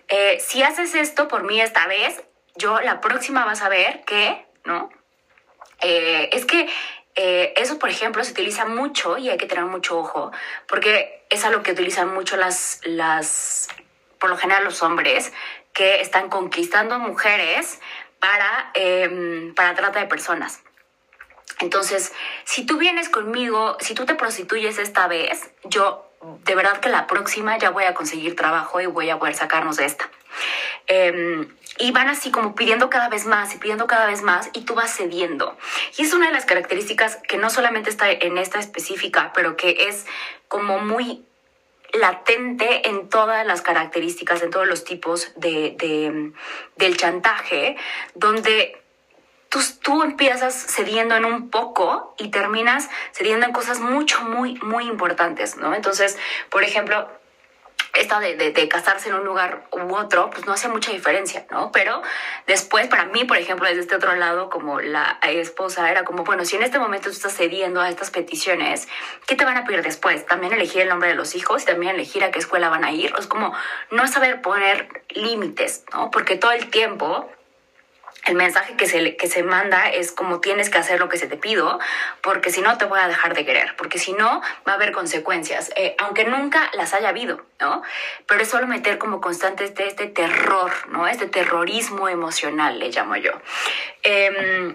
eh, 0.09 0.38
si 0.40 0.62
haces 0.62 0.95
esto 0.95 1.28
por 1.28 1.42
mí 1.42 1.61
esta 1.61 1.87
vez, 1.87 2.23
yo 2.57 2.80
la 2.80 3.00
próxima 3.00 3.45
vas 3.45 3.62
a 3.62 3.68
ver 3.68 4.02
que, 4.07 4.47
¿no? 4.64 4.90
Eh, 5.83 6.30
es 6.33 6.47
que 6.47 6.68
eh, 7.16 7.52
eso, 7.57 7.78
por 7.78 7.90
ejemplo, 7.90 8.25
se 8.25 8.33
utiliza 8.33 8.64
mucho 8.64 9.18
y 9.18 9.28
hay 9.28 9.37
que 9.37 9.47
tener 9.47 9.66
mucho 9.66 9.99
ojo, 9.99 10.33
porque 10.66 11.26
es 11.28 11.45
algo 11.45 11.62
que 11.62 11.73
utilizan 11.73 12.14
mucho 12.14 12.38
las, 12.38 12.80
las, 12.85 13.68
por 14.18 14.30
lo 14.30 14.38
general 14.38 14.64
los 14.64 14.83
hombres, 14.83 15.35
que 15.75 16.00
están 16.00 16.30
conquistando 16.30 16.99
mujeres 16.99 17.78
para, 18.18 18.71
em, 18.73 19.54
para 19.54 19.75
trata 19.75 20.00
de 20.00 20.07
personas. 20.07 20.62
Entonces, 21.61 22.12
si 22.45 22.64
tú 22.64 22.78
vienes 22.78 23.09
conmigo, 23.09 23.76
si 23.81 23.95
tú 23.95 24.07
te 24.07 24.14
prostituyes 24.14 24.78
esta 24.78 25.09
vez, 25.09 25.50
yo 25.64 26.05
de 26.45 26.55
verdad 26.55 26.78
que 26.81 26.88
la 26.88 27.07
próxima 27.07 27.59
ya 27.59 27.71
voy 27.71 27.85
a 27.85 27.95
conseguir 27.95 28.37
trabajo 28.37 28.81
y 28.81 28.87
voy 28.87 29.11
a 29.11 29.19
poder 29.19 29.35
sacarnos 29.35 29.76
de 29.76 29.87
esta. 29.87 30.11
Em, 30.87 31.49
y 31.78 31.93
van 31.93 32.09
así 32.09 32.31
como 32.31 32.55
pidiendo 32.55 32.90
cada 32.90 33.09
vez 33.09 33.26
más 33.26 33.55
y 33.55 33.59
pidiendo 33.59 33.87
cada 33.87 34.07
vez 34.07 34.23
más 34.23 34.50
y 34.52 34.62
tú 34.62 34.75
vas 34.75 34.97
cediendo. 34.97 35.57
Y 35.97 36.02
es 36.02 36.12
una 36.12 36.26
de 36.26 36.33
las 36.33 36.45
características 36.45 37.17
que 37.28 37.37
no 37.37 37.50
solamente 37.50 37.90
está 37.90 38.11
en 38.11 38.38
esta 38.38 38.59
específica, 38.59 39.33
pero 39.35 39.57
que 39.57 39.88
es 39.88 40.07
como 40.49 40.78
muy 40.78 41.25
latente 41.93 42.88
en 42.88 43.09
todas 43.09 43.47
las 43.47 43.62
características, 43.62 44.43
en 44.43 44.50
todos 44.50 44.67
los 44.67 44.85
tipos 44.85 45.33
de, 45.37 45.75
de 45.78 46.33
del 46.76 46.97
chantaje, 46.97 47.76
donde 48.14 48.81
entonces 49.49 49.81
tú 49.81 50.02
empiezas 50.02 50.55
cediendo 50.55 51.17
en 51.17 51.25
un 51.25 51.49
poco 51.49 52.14
y 52.19 52.28
terminas 52.28 52.90
cediendo 53.12 53.47
en 53.47 53.52
cosas 53.52 53.81
mucho, 53.81 54.21
muy, 54.21 54.57
muy 54.57 54.87
importantes, 54.87 55.57
¿no? 55.57 55.75
Entonces, 55.75 56.19
por 56.50 56.64
ejemplo, 56.64 57.09
esta 57.95 58.21
de, 58.21 58.37
de, 58.37 58.69
casarse 58.69 59.09
en 59.09 59.14
un 59.14 59.25
lugar 59.25 59.67
u 59.73 59.95
otro, 59.97 60.28
pues 60.28 60.45
no 60.45 60.52
hace 60.52 60.69
mucha 60.69 60.93
diferencia, 60.93 61.47
¿no? 61.50 61.73
Pero 61.73 62.02
después, 62.47 62.88
para 62.88 63.07
mí, 63.07 63.25
por 63.25 63.38
ejemplo, 63.38 63.67
desde 63.67 63.81
este 63.81 63.97
otro 63.97 64.14
lado, 64.17 64.50
como 64.50 64.81
la 64.81 65.19
esposa, 65.23 65.90
era 65.90 66.05
como, 66.05 66.25
bueno, 66.25 66.45
si 66.45 66.57
en 66.57 66.62
este 66.62 66.78
momento 66.78 67.09
tú 67.09 67.17
estás 67.17 67.35
cediendo 67.35 67.81
a 67.81 67.88
estas 67.88 68.11
peticiones, 68.11 68.87
¿qué 69.26 69.35
te 69.35 69.47
van 69.47 69.57
a 69.57 69.64
pedir 69.64 69.83
después? 69.83 70.26
También 70.26 70.52
elegir 70.52 70.83
el 70.83 70.90
nombre 70.90 71.09
de 71.09 71.14
los 71.14 71.35
hijos 71.35 71.62
y 71.62 71.67
también 71.67 71.95
elegir 71.95 72.23
a 72.23 72.31
qué 72.31 72.38
escuela 72.38 72.69
van 72.69 72.85
a 72.85 72.93
ir. 72.93 73.14
Es 73.19 73.26
como 73.26 73.55
no 73.90 74.07
saber 74.07 74.43
poner 74.43 75.05
límites, 75.09 75.85
¿no? 75.93 76.11
Porque 76.11 76.37
todo 76.37 76.52
el 76.52 76.69
tiempo 76.69 77.31
el 78.27 78.35
mensaje 78.35 78.77
que 78.77 78.87
se, 78.87 79.17
que 79.17 79.27
se 79.27 79.43
manda 79.43 79.89
es 79.91 80.13
como 80.13 80.41
tienes 80.41 80.71
que 80.71 80.79
hacer 80.79 80.99
lo 80.99 81.09
que 81.09 81.19
se 81.19 81.27
te 81.27 81.37
pido, 81.37 81.79
porque 82.21 82.51
si 82.51 82.61
no 82.61 82.77
te 82.79 82.85
voy 82.85 83.01
a 83.01 83.09
dejar 83.09 83.35
de 83.35 83.45
querer, 83.45 83.75
porque 83.77 83.99
si 83.99 84.13
no 84.13 84.43
va 84.67 84.73
a 84.73 84.75
haber 84.75 84.93
consecuencias, 84.93 85.71
eh, 85.77 85.95
aunque 85.99 86.25
nunca 86.25 86.71
las 86.75 86.95
haya 86.95 87.09
habido, 87.09 87.43
¿no? 87.61 87.83
Pero 88.27 88.43
es 88.43 88.49
solo 88.49 88.67
meter 88.67 88.99
como 88.99 89.21
constante 89.21 89.65
este, 89.65 89.87
este 89.87 90.07
terror, 90.07 90.73
¿no? 90.89 91.07
Este 91.09 91.27
terrorismo 91.27 92.09
emocional, 92.09 92.79
le 92.79 92.91
llamo 92.91 93.17
yo. 93.17 93.33
Eh, 94.03 94.75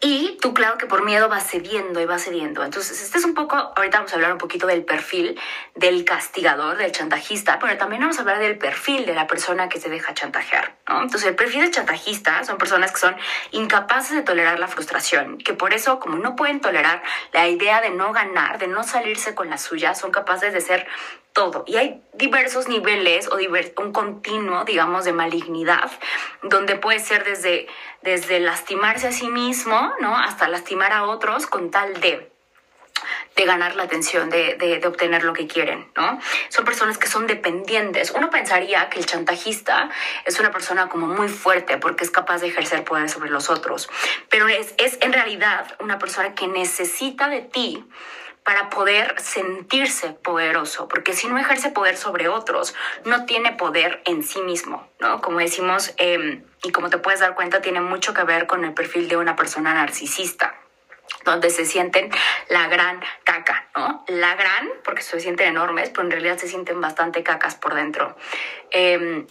y 0.00 0.36
tú, 0.40 0.52
claro 0.52 0.76
que 0.78 0.86
por 0.86 1.04
miedo 1.04 1.28
vas 1.28 1.48
cediendo 1.48 2.00
y 2.00 2.04
vas 2.04 2.24
cediendo. 2.24 2.64
Entonces, 2.64 3.02
este 3.02 3.18
es 3.18 3.24
un 3.24 3.34
poco, 3.34 3.56
ahorita 3.56 3.98
vamos 3.98 4.12
a 4.12 4.16
hablar 4.16 4.32
un 4.32 4.38
poquito 4.38 4.66
del 4.66 4.84
perfil 4.84 5.38
del 5.74 6.04
castigador, 6.04 6.76
del 6.76 6.92
chantajista, 6.92 7.58
pero 7.58 7.76
también 7.78 8.02
vamos 8.02 8.18
a 8.18 8.20
hablar 8.20 8.38
del 8.38 8.58
perfil 8.58 9.06
de 9.06 9.14
la 9.14 9.26
persona 9.26 9.68
que 9.68 9.80
se 9.80 9.88
deja 9.88 10.12
chantajear. 10.12 10.76
¿no? 10.88 11.02
Entonces, 11.02 11.28
el 11.28 11.34
perfil 11.34 11.62
del 11.62 11.70
chantajista 11.70 12.44
son 12.44 12.58
personas 12.58 12.92
que 12.92 12.98
son 12.98 13.16
incapaces 13.52 14.14
de 14.14 14.22
tolerar 14.22 14.58
la 14.58 14.68
frustración, 14.68 15.38
que 15.38 15.54
por 15.54 15.72
eso, 15.72 15.98
como 15.98 16.18
no 16.18 16.36
pueden 16.36 16.60
tolerar 16.60 17.02
la 17.32 17.48
idea 17.48 17.80
de 17.80 17.90
no 17.90 18.12
ganar, 18.12 18.58
de 18.58 18.66
no 18.66 18.82
salirse 18.82 19.34
con 19.34 19.48
la 19.48 19.58
suya, 19.58 19.94
son 19.94 20.10
capaces 20.10 20.52
de 20.52 20.60
ser 20.60 20.86
todo. 21.36 21.64
Y 21.66 21.76
hay 21.76 22.02
diversos 22.14 22.66
niveles 22.66 23.28
o 23.28 23.36
un 23.36 23.92
continuo, 23.92 24.64
digamos, 24.64 25.04
de 25.04 25.12
malignidad, 25.12 25.90
donde 26.42 26.76
puede 26.76 26.98
ser 26.98 27.24
desde, 27.24 27.68
desde 28.00 28.40
lastimarse 28.40 29.08
a 29.08 29.12
sí 29.12 29.28
mismo, 29.28 29.92
¿no? 30.00 30.16
Hasta 30.16 30.48
lastimar 30.48 30.92
a 30.92 31.04
otros 31.04 31.46
con 31.46 31.70
tal 31.70 32.00
de 32.00 32.32
de 33.36 33.44
ganar 33.44 33.76
la 33.76 33.82
atención, 33.82 34.30
de, 34.30 34.54
de, 34.54 34.78
de, 34.78 34.86
obtener 34.86 35.22
lo 35.22 35.34
que 35.34 35.46
quieren, 35.46 35.86
¿no? 35.94 36.18
Son 36.48 36.64
personas 36.64 36.96
que 36.96 37.06
son 37.06 37.26
dependientes. 37.26 38.10
Uno 38.10 38.30
pensaría 38.30 38.88
que 38.88 38.98
el 38.98 39.04
chantajista 39.04 39.90
es 40.24 40.40
una 40.40 40.50
persona 40.50 40.88
como 40.88 41.06
muy 41.06 41.28
fuerte 41.28 41.76
porque 41.76 42.04
es 42.04 42.10
capaz 42.10 42.38
de 42.38 42.46
ejercer 42.46 42.84
poder 42.84 43.10
sobre 43.10 43.28
los 43.28 43.50
otros, 43.50 43.90
pero 44.30 44.48
es, 44.48 44.72
es 44.78 44.96
en 45.02 45.12
realidad 45.12 45.76
una 45.80 45.98
persona 45.98 46.34
que 46.34 46.48
necesita 46.48 47.28
de 47.28 47.42
ti 47.42 47.84
para 48.46 48.70
poder 48.70 49.20
sentirse 49.20 50.10
poderoso, 50.10 50.86
porque 50.86 51.14
si 51.14 51.26
no 51.26 51.36
ejerce 51.36 51.72
poder 51.72 51.96
sobre 51.96 52.28
otros, 52.28 52.76
no 53.04 53.26
tiene 53.26 53.50
poder 53.54 54.00
en 54.04 54.22
sí 54.22 54.40
mismo, 54.40 54.88
¿no? 55.00 55.20
Como 55.20 55.40
decimos, 55.40 55.92
em, 55.96 56.44
y 56.62 56.70
como 56.70 56.88
te 56.88 56.98
puedes 56.98 57.18
dar 57.18 57.34
cuenta, 57.34 57.60
tiene 57.60 57.80
mucho 57.80 58.14
que 58.14 58.22
ver 58.22 58.46
con 58.46 58.64
el 58.64 58.72
perfil 58.72 59.08
de 59.08 59.16
una 59.16 59.34
persona 59.34 59.74
narcisista 59.74 60.54
donde 61.24 61.50
se 61.50 61.64
sienten 61.64 62.08
la 62.48 62.68
gran 62.68 63.00
caca, 63.24 63.68
¿no? 63.74 64.04
La 64.06 64.36
gran, 64.36 64.70
porque 64.84 65.02
se 65.02 65.18
sienten 65.18 65.48
enormes, 65.48 65.90
pero 65.90 66.02
en 66.02 66.12
realidad 66.12 66.38
se 66.38 66.46
sienten 66.46 66.80
bastante 66.80 67.24
cacas 67.24 67.56
por 67.56 67.74
dentro. 67.74 68.16
Eh, 68.70 69.26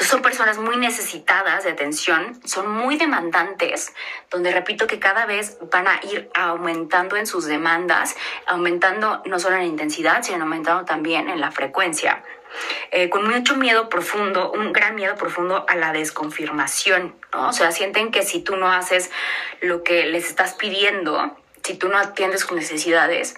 son 0.00 0.22
personas 0.22 0.58
muy 0.58 0.76
necesitadas 0.76 1.64
de 1.64 1.70
atención, 1.70 2.40
son 2.44 2.70
muy 2.70 2.96
demandantes, 2.96 3.92
donde 4.30 4.52
repito 4.52 4.86
que 4.86 4.98
cada 4.98 5.26
vez 5.26 5.58
van 5.70 5.88
a 5.88 6.00
ir 6.02 6.30
aumentando 6.34 7.16
en 7.16 7.26
sus 7.26 7.46
demandas, 7.46 8.16
aumentando 8.46 9.22
no 9.26 9.38
solo 9.38 9.56
en 9.56 9.64
intensidad, 9.64 10.22
sino 10.22 10.44
aumentando 10.44 10.84
también 10.84 11.28
en 11.28 11.40
la 11.40 11.50
frecuencia. 11.50 12.22
Eh, 12.90 13.10
con 13.10 13.28
mucho 13.28 13.56
miedo 13.56 13.88
profundo, 13.88 14.50
un 14.52 14.72
gran 14.72 14.94
miedo 14.94 15.14
profundo 15.16 15.66
a 15.68 15.76
la 15.76 15.92
desconfirmación, 15.92 17.14
¿no? 17.32 17.48
O 17.48 17.52
sea, 17.52 17.72
sienten 17.72 18.10
que 18.10 18.22
si 18.22 18.40
tú 18.40 18.56
no 18.56 18.72
haces 18.72 19.10
lo 19.60 19.82
que 19.82 20.06
les 20.06 20.26
estás 20.26 20.54
pidiendo, 20.54 21.36
si 21.62 21.74
tú 21.74 21.88
no 21.88 21.98
atiendes 21.98 22.40
sus 22.40 22.52
necesidades, 22.52 23.34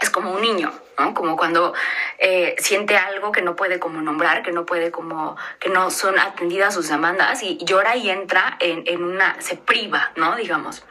es 0.00 0.10
como 0.10 0.32
un 0.32 0.42
niño, 0.42 0.72
¿no? 0.98 1.14
Como 1.14 1.36
cuando 1.36 1.74
eh, 2.18 2.56
siente 2.58 2.96
algo 2.96 3.30
que 3.32 3.42
no 3.42 3.54
puede 3.56 3.78
como 3.78 4.02
nombrar, 4.02 4.42
que 4.42 4.52
no 4.52 4.66
puede 4.66 4.90
como, 4.90 5.36
que 5.60 5.70
no 5.70 5.90
son 5.90 6.18
atendidas 6.18 6.74
sus 6.74 6.88
demandas 6.88 7.42
y 7.42 7.58
llora 7.64 7.96
y 7.96 8.10
entra 8.10 8.56
en, 8.60 8.82
en 8.86 9.04
una, 9.04 9.40
se 9.40 9.56
priva, 9.56 10.10
¿no? 10.16 10.36
Digamos. 10.36 10.84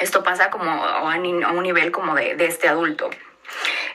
Esto 0.00 0.24
pasa 0.24 0.50
como 0.50 0.70
a 0.70 1.14
un 1.14 1.62
nivel 1.62 1.92
como 1.92 2.16
de, 2.16 2.34
de 2.34 2.46
este 2.46 2.66
adulto. 2.66 3.10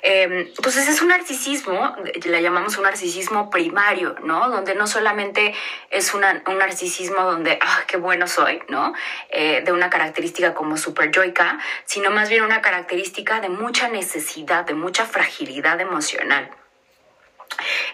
Em, 0.01 0.47
entonces 0.47 0.87
es 0.87 1.01
un 1.01 1.09
narcisismo, 1.09 1.95
le 2.23 2.41
llamamos 2.41 2.77
un 2.77 2.83
narcisismo 2.83 3.49
primario, 3.49 4.15
¿no? 4.23 4.49
Donde 4.49 4.75
no 4.75 4.87
solamente 4.87 5.53
es 5.89 6.13
un 6.13 6.21
narcisismo 6.21 7.23
donde, 7.23 7.59
ah, 7.61 7.83
qué 7.87 7.97
bueno 7.97 8.27
soy, 8.27 8.61
¿no? 8.69 8.93
Eh, 9.29 9.61
de 9.65 9.71
una 9.71 9.89
característica 9.89 10.53
como 10.53 10.77
super 10.77 11.11
joica, 11.13 11.59
sino 11.85 12.11
más 12.11 12.29
bien 12.29 12.43
una 12.43 12.61
característica 12.61 13.41
de 13.41 13.49
mucha 13.49 13.89
necesidad, 13.89 14.65
de 14.65 14.73
mucha 14.73 15.05
fragilidad 15.05 15.79
emocional. 15.81 16.49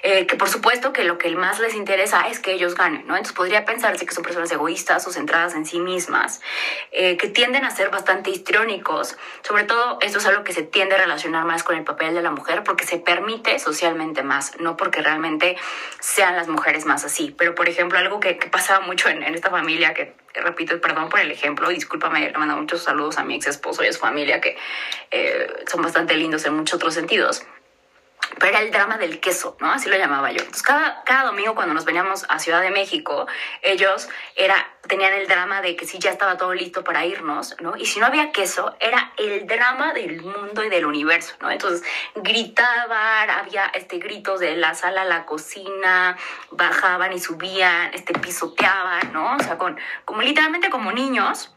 Eh, 0.04 0.26
que 0.28 0.36
por 0.36 0.50
supuesto 0.50 0.94
que 0.94 1.04
lo 1.04 1.18
que 1.18 1.30
más 1.36 1.60
les 1.60 1.76
interesa 1.76 2.28
es 2.28 2.40
que 2.40 2.54
ellos 2.54 2.76
ganen, 2.76 3.08
¿no? 3.08 3.16
Entonces 3.16 3.36
podría 3.36 3.66
pensarse 3.66 4.06
que 4.06 4.14
son 4.14 4.24
personas 4.24 4.52
egoístas 4.52 5.06
o 5.08 5.12
centradas 5.12 5.56
en 5.56 5.66
sí 5.66 5.80
mismas, 5.80 6.42
eh, 6.92 7.18
que 7.18 7.28
tienden 7.28 7.66
a 7.66 7.72
ser 7.72 7.90
bastante 7.90 8.30
histriónicos. 8.30 9.18
Sobre 9.42 9.64
todo, 9.64 9.98
esto 10.02 10.20
es 10.20 10.26
algo 10.26 10.44
que 10.44 10.54
se 10.54 10.64
tiende 10.64 10.96
a 10.96 10.98
relacionar 10.98 11.46
más 11.46 11.64
con 11.64 11.76
el 11.76 11.84
papel 11.84 12.14
de 12.14 12.22
la 12.22 12.32
mujer 12.32 12.64
porque 12.64 12.86
se 12.86 12.98
permite 12.98 13.60
socialmente 13.60 14.24
más, 14.24 14.60
no 14.60 14.78
porque 14.78 15.02
realmente 15.02 15.58
sean 16.00 16.36
las 16.36 16.48
mujeres 16.48 16.86
más 16.86 17.06
así. 17.06 17.34
Pero, 17.38 17.56
por 17.56 17.70
ejemplo, 17.70 17.98
algo 17.98 18.20
que, 18.20 18.36
pasaba 18.52 18.86
mucho 18.86 19.10
en, 19.10 19.24
esta 19.24 19.50
familia, 19.50 19.94
que 19.94 20.14
repito, 20.34 20.80
perdón 20.80 21.10
por 21.10 21.20
el 21.20 21.32
ejemplo, 21.32 21.70
discúlpame, 21.70 22.30
le 22.32 22.38
mando 22.38 22.56
muchos 22.58 22.84
saludos 22.84 23.18
a 23.18 23.24
mi 23.24 23.36
ex 23.36 23.48
esposo 23.48 23.84
y 23.84 23.88
a 23.88 23.94
su 23.94 24.00
familia, 24.00 24.40
que 24.40 24.58
eh, 25.12 25.64
son 25.68 25.82
bastante 25.82 26.16
lindos 26.16 26.46
en 26.46 26.56
muchos 26.56 26.76
otros 26.76 26.94
sentidos 26.94 27.46
pero 28.40 28.48
era 28.48 28.62
el 28.62 28.72
drama 28.72 28.98
del 28.98 29.20
queso, 29.20 29.58
¿no? 29.60 29.72
Así 29.72 29.90
lo 29.90 29.98
llamaba 29.98 30.32
yo. 30.32 30.40
Entonces, 30.40 30.64
cada, 30.64 31.04
cada 31.04 31.26
domingo 31.26 31.56
cuando 31.56 31.74
nos 31.74 31.86
veníamos 31.86 32.26
a 32.30 32.40
Ciudad 32.40 32.62
de 32.62 32.72
México, 32.72 33.28
ellos 33.62 34.10
era, 34.36 34.56
tenían 34.88 35.14
el 35.14 35.28
drama 35.28 35.62
de 35.62 35.76
que 35.76 35.86
si 35.86 36.00
ya 36.00 36.12
estaba 36.12 36.38
todo 36.38 36.54
listo 36.54 36.84
para 36.84 37.06
irnos, 37.06 37.56
¿no? 37.62 37.76
Y 37.78 37.86
si 37.86 38.00
no 38.00 38.06
había 38.06 38.32
queso, 38.32 38.76
era 38.80 39.14
el 39.18 39.48
drama 39.48 39.94
del 39.94 40.22
mundo 40.22 40.64
y 40.64 40.70
del 40.70 40.86
universo, 40.86 41.36
¿no? 41.42 41.50
Entonces, 41.52 41.88
gritaban, 42.16 43.30
había 43.30 43.66
este, 43.68 43.98
gritos 43.98 44.40
de 44.40 44.56
la 44.58 44.76
sala 44.76 45.04
a 45.04 45.06
la 45.06 45.26
cocina, 45.26 46.18
bajaban 46.52 47.14
y 47.14 47.20
subían, 47.20 47.94
este, 47.94 48.14
pisoteaban, 48.14 49.14
¿no? 49.14 49.36
O 49.36 49.40
sea, 49.40 49.58
con, 49.58 49.80
como 50.04 50.22
literalmente 50.22 50.70
como 50.70 50.92
niños, 50.92 51.55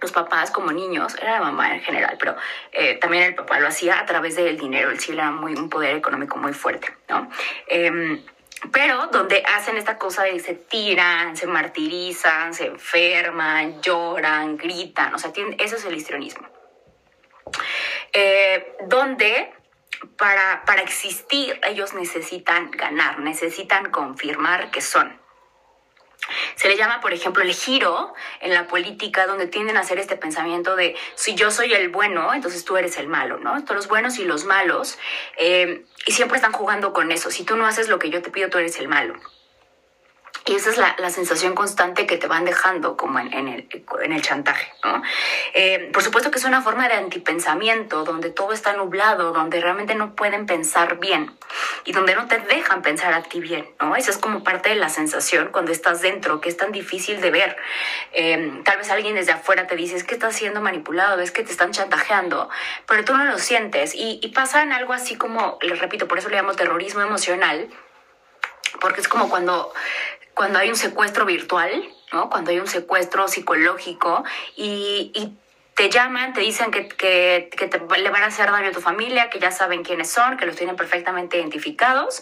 los 0.00 0.12
papás 0.12 0.50
como 0.50 0.72
niños, 0.72 1.16
era 1.20 1.32
la 1.32 1.40
mamá 1.40 1.74
en 1.74 1.80
general, 1.80 2.16
pero 2.18 2.36
eh, 2.72 2.98
también 2.98 3.24
el 3.24 3.34
papá 3.34 3.58
lo 3.58 3.68
hacía 3.68 3.98
a 3.98 4.06
través 4.06 4.36
del 4.36 4.58
dinero, 4.58 4.90
el 4.90 5.00
sí 5.00 5.12
era 5.12 5.30
muy, 5.30 5.54
un 5.54 5.68
poder 5.68 5.96
económico 5.96 6.36
muy 6.36 6.52
fuerte, 6.52 6.94
¿no? 7.08 7.30
Em, 7.66 8.22
pero 8.72 9.06
donde 9.06 9.44
hacen 9.56 9.76
esta 9.76 9.98
cosa 9.98 10.24
de 10.24 10.40
se 10.40 10.54
tiran, 10.54 11.36
se 11.36 11.46
martirizan, 11.46 12.52
se 12.52 12.66
enferman, 12.66 13.80
lloran, 13.80 14.56
gritan, 14.56 15.14
o 15.14 15.18
sea, 15.18 15.32
eso 15.58 15.76
es 15.76 15.84
el 15.84 15.94
histrionismo. 15.94 16.48
eh, 18.12 18.76
donde 18.86 19.52
para, 20.16 20.64
para 20.64 20.82
existir 20.82 21.60
ellos 21.66 21.94
necesitan 21.94 22.70
ganar, 22.70 23.20
necesitan 23.20 23.90
confirmar 23.90 24.70
que 24.70 24.80
son. 24.80 25.18
Se 26.56 26.68
le 26.68 26.76
llama, 26.76 27.00
por 27.00 27.12
ejemplo, 27.12 27.42
el 27.42 27.54
giro 27.54 28.14
en 28.40 28.52
la 28.52 28.66
política, 28.66 29.26
donde 29.26 29.46
tienden 29.46 29.76
a 29.76 29.80
hacer 29.80 29.98
este 29.98 30.16
pensamiento 30.16 30.76
de 30.76 30.96
si 31.14 31.34
yo 31.34 31.50
soy 31.50 31.72
el 31.72 31.88
bueno, 31.88 32.34
entonces 32.34 32.64
tú 32.64 32.76
eres 32.76 32.98
el 32.98 33.08
malo, 33.08 33.38
¿no? 33.38 33.62
Todos 33.64 33.76
los 33.76 33.88
buenos 33.88 34.18
y 34.18 34.24
los 34.24 34.44
malos, 34.44 34.98
eh, 35.36 35.84
y 36.06 36.12
siempre 36.12 36.36
están 36.36 36.52
jugando 36.52 36.92
con 36.92 37.12
eso. 37.12 37.30
Si 37.30 37.44
tú 37.44 37.56
no 37.56 37.66
haces 37.66 37.88
lo 37.88 37.98
que 37.98 38.10
yo 38.10 38.22
te 38.22 38.30
pido, 38.30 38.50
tú 38.50 38.58
eres 38.58 38.78
el 38.78 38.88
malo. 38.88 39.14
Y 40.48 40.54
esa 40.54 40.70
es 40.70 40.78
la, 40.78 40.96
la, 40.98 41.10
sensación 41.10 41.54
constante 41.54 42.06
que 42.06 42.16
te 42.16 42.26
van 42.26 42.46
dejando 42.46 42.96
como 42.96 43.18
en, 43.18 43.32
el, 43.34 43.68
en 44.02 44.12
el, 44.12 44.22
chantaje. 44.22 44.72
¿no? 44.82 45.02
Eh, 45.52 45.90
por 45.92 46.02
supuesto 46.02 46.30
que 46.30 46.38
es 46.38 46.44
una 46.46 46.62
forma 46.62 46.88
de 46.88 46.94
antipensamiento, 46.94 48.02
donde 48.04 48.30
todo 48.30 48.54
está 48.54 48.72
nublado, 48.72 49.32
donde 49.34 49.60
realmente 49.60 49.94
no 49.94 50.16
pueden 50.16 50.46
pensar 50.46 50.98
bien 50.98 51.36
y 51.84 51.92
donde 51.92 52.14
no 52.14 52.28
te 52.28 52.38
dejan 52.38 52.80
pensar 52.80 53.12
a 53.12 53.22
ti 53.22 53.40
bien. 53.40 53.68
¿no? 53.78 53.94
Esa 53.94 54.10
es 54.10 54.16
como 54.16 54.42
parte 54.42 54.70
de 54.70 54.76
la 54.76 54.88
sensación 54.88 55.50
cuando 55.52 55.70
estás 55.70 56.00
dentro, 56.00 56.40
que 56.40 56.48
es 56.48 56.56
tan 56.56 56.72
difícil 56.72 57.20
de 57.20 57.30
ver. 57.30 57.56
Eh, 58.12 58.62
tal 58.64 58.78
vez 58.78 58.90
alguien 58.90 59.16
desde 59.16 59.32
afuera 59.32 59.66
te 59.66 59.76
dice, 59.76 59.96
es 59.96 60.04
que 60.04 60.14
estás 60.14 60.34
siendo 60.34 60.62
manipulado, 60.62 61.20
es 61.20 61.30
que 61.30 61.42
te 61.42 61.52
están 61.52 61.72
chantajeando, 61.72 62.48
pero 62.86 63.04
tú 63.04 63.14
no 63.14 63.24
lo 63.24 63.36
sientes. 63.36 63.94
Y, 63.94 64.18
y 64.22 64.28
pasa 64.28 64.62
en 64.62 64.72
algo 64.72 64.94
así 64.94 65.14
como, 65.14 65.58
les 65.60 65.78
repito, 65.78 66.08
por 66.08 66.16
eso 66.16 66.30
le 66.30 66.36
llamo 66.36 66.54
terrorismo 66.54 67.02
emocional, 67.02 67.68
porque 68.80 69.00
es 69.00 69.08
como 69.08 69.28
cuando 69.28 69.72
cuando 70.38 70.60
hay 70.60 70.70
un 70.70 70.76
secuestro 70.76 71.26
virtual, 71.26 71.70
¿no? 72.12 72.30
Cuando 72.30 72.52
hay 72.52 72.60
un 72.60 72.68
secuestro 72.68 73.26
psicológico 73.26 74.22
y, 74.56 75.10
y 75.12 75.32
te 75.78 75.90
llaman, 75.90 76.32
te 76.32 76.40
dicen 76.40 76.72
que, 76.72 76.88
que, 76.88 77.68
te, 77.68 77.78
le 77.78 78.10
van 78.10 78.24
a 78.24 78.26
hacer 78.26 78.50
daño 78.50 78.70
a 78.70 78.72
tu 78.72 78.80
familia, 78.80 79.30
que 79.30 79.38
ya 79.38 79.52
saben 79.52 79.84
quiénes 79.84 80.10
son, 80.10 80.36
que 80.36 80.44
los 80.44 80.56
tienen 80.56 80.74
perfectamente 80.74 81.38
identificados 81.38 82.20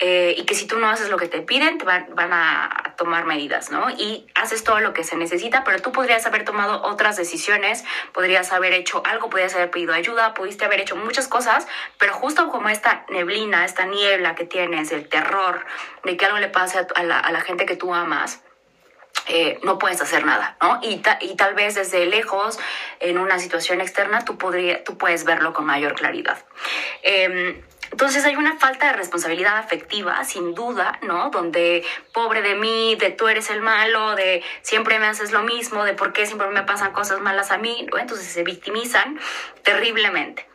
eh, 0.00 0.34
y 0.36 0.44
que 0.46 0.56
si 0.56 0.66
tú 0.66 0.80
no 0.80 0.90
haces 0.90 1.08
lo 1.08 1.16
que 1.16 1.28
te 1.28 1.40
piden, 1.40 1.78
te 1.78 1.84
van, 1.84 2.08
a 2.32 2.94
tomar 2.96 3.24
medidas, 3.24 3.70
¿no? 3.70 3.88
Y 3.90 4.26
haces 4.34 4.64
todo 4.64 4.80
lo 4.80 4.94
que 4.94 5.04
se 5.04 5.16
necesita, 5.16 5.62
pero 5.62 5.80
tú 5.80 5.92
podrías 5.92 6.26
haber 6.26 6.44
tomado 6.44 6.82
otras 6.82 7.16
decisiones, 7.16 7.84
podrías 8.12 8.50
haber 8.50 8.72
hecho 8.72 9.00
algo, 9.06 9.30
podrías 9.30 9.54
haber 9.54 9.70
pedido 9.70 9.94
ayuda, 9.94 10.34
pudiste 10.34 10.64
haber 10.64 10.80
hecho 10.80 10.96
muchas 10.96 11.28
cosas, 11.28 11.68
pero 11.98 12.14
justo 12.14 12.48
como 12.48 12.68
esta 12.68 13.06
neblina, 13.10 13.64
esta 13.64 13.84
niebla 13.84 14.34
que 14.34 14.44
tienes, 14.44 14.90
el 14.90 15.08
terror 15.08 15.64
de 16.02 16.16
que 16.16 16.26
algo 16.26 16.38
le 16.38 16.48
pase 16.48 16.84
a, 16.96 17.02
la, 17.04 17.20
a 17.20 17.30
la 17.30 17.42
gente 17.42 17.64
que 17.64 17.76
tú 17.76 17.94
amas, 17.94 18.42
eh, 19.28 19.58
no 19.62 19.78
puedes 19.78 20.00
hacer 20.00 20.24
nada, 20.24 20.56
¿no? 20.60 20.80
Y, 20.82 21.02
y, 21.20 21.36
tal 21.36 21.54
vez 21.54 21.74
desde 21.74 22.06
lejos, 22.06 22.58
en 23.00 23.18
una 23.18 23.38
situación 23.38 23.80
externa, 23.80 24.24
tú, 24.24 24.38
podría, 24.38 24.82
tú 24.84 24.98
puedes 24.98 25.24
verlo 25.24 25.52
con 25.52 25.66
mayor 25.66 25.94
claridad. 25.94 26.38
Eh, 27.02 27.62
entonces 27.90 28.24
hay 28.24 28.36
una 28.36 28.58
falta 28.58 28.88
de 28.88 28.92
responsabilidad 28.94 29.56
afectiva, 29.56 30.22
sin 30.24 30.54
duda, 30.54 30.98
¿no? 31.02 31.30
Donde 31.30 31.84
pobre 32.12 32.42
de 32.42 32.54
mí, 32.54 32.96
de 32.96 33.10
tú 33.10 33.28
eres 33.28 33.50
el 33.50 33.62
malo, 33.62 34.14
de 34.14 34.42
siempre 34.62 34.98
me 34.98 35.06
haces 35.06 35.32
lo 35.32 35.42
mismo, 35.42 35.84
de 35.84 35.94
por 35.94 36.12
qué 36.12 36.26
siempre 36.26 36.48
me 36.48 36.62
pasan 36.62 36.92
cosas 36.92 37.20
malas 37.20 37.50
a 37.50 37.58
mí. 37.58 37.86
Entonces 37.98 38.26
se 38.26 38.44
victimizan 38.44 39.18
terriblemente. 39.62 40.47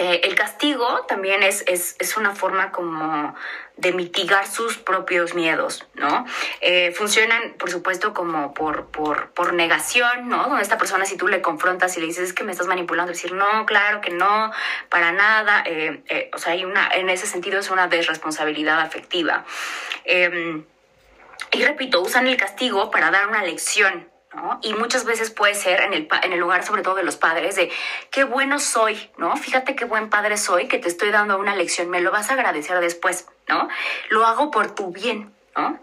Eh, 0.00 0.20
el 0.22 0.36
castigo 0.36 1.04
también 1.08 1.42
es, 1.42 1.64
es, 1.66 1.96
es, 1.98 2.16
una 2.16 2.32
forma 2.32 2.70
como 2.70 3.34
de 3.76 3.92
mitigar 3.92 4.46
sus 4.46 4.78
propios 4.78 5.34
miedos, 5.34 5.88
¿no? 5.94 6.24
Eh, 6.60 6.92
funcionan, 6.92 7.54
por 7.58 7.68
supuesto, 7.68 8.14
como 8.14 8.54
por, 8.54 8.86
por, 8.86 9.30
por, 9.30 9.54
negación, 9.54 10.28
¿no? 10.28 10.44
Donde 10.44 10.62
esta 10.62 10.78
persona, 10.78 11.04
si 11.04 11.16
tú 11.16 11.26
le 11.26 11.42
confrontas 11.42 11.96
y 11.96 12.00
le 12.00 12.06
dices, 12.06 12.28
es 12.28 12.32
que 12.32 12.44
me 12.44 12.52
estás 12.52 12.68
manipulando, 12.68 13.10
decir, 13.10 13.32
no, 13.32 13.66
claro 13.66 14.00
que 14.00 14.10
no, 14.10 14.52
para 14.88 15.10
nada. 15.10 15.64
Eh, 15.66 16.30
o 16.32 16.38
sea, 16.38 16.52
hay 16.52 16.64
una, 16.64 16.88
en 16.94 17.10
ese 17.10 17.26
sentido 17.26 17.58
es 17.58 17.68
una 17.68 17.88
desresponsabilidad 17.88 18.78
afectiva. 18.78 19.44
Em, 20.04 20.64
y 21.50 21.64
repito, 21.64 22.00
usan 22.02 22.28
el 22.28 22.36
castigo 22.36 22.92
para 22.92 23.10
dar 23.10 23.26
una 23.26 23.42
lección, 23.42 24.08
Y 24.62 24.74
muchas 24.74 25.04
veces 25.04 25.30
puede 25.30 25.54
ser 25.54 25.80
en 25.80 25.94
el, 25.94 26.08
en 26.22 26.32
el 26.32 26.38
lugar, 26.38 26.64
sobre 26.64 26.82
todo 26.82 26.94
de 26.94 27.02
los 27.02 27.16
padres, 27.16 27.56
de 27.56 27.70
qué 28.10 28.24
bueno 28.24 28.58
soy, 28.58 29.10
¿no? 29.16 29.36
Fíjate 29.36 29.74
qué 29.74 29.84
buen 29.84 30.10
padre 30.10 30.36
soy, 30.36 30.68
que 30.68 30.78
te 30.78 30.88
estoy 30.88 31.10
dando 31.10 31.38
una 31.38 31.54
lección, 31.54 31.88
me 31.90 32.00
lo 32.00 32.10
vas 32.10 32.30
a 32.30 32.34
agradecer 32.34 32.78
después, 32.80 33.26
¿no? 33.48 33.68
Lo 34.10 34.26
hago 34.26 34.50
por 34.50 34.74
tu 34.74 34.92
bien, 34.92 35.34
¿no? 35.56 35.78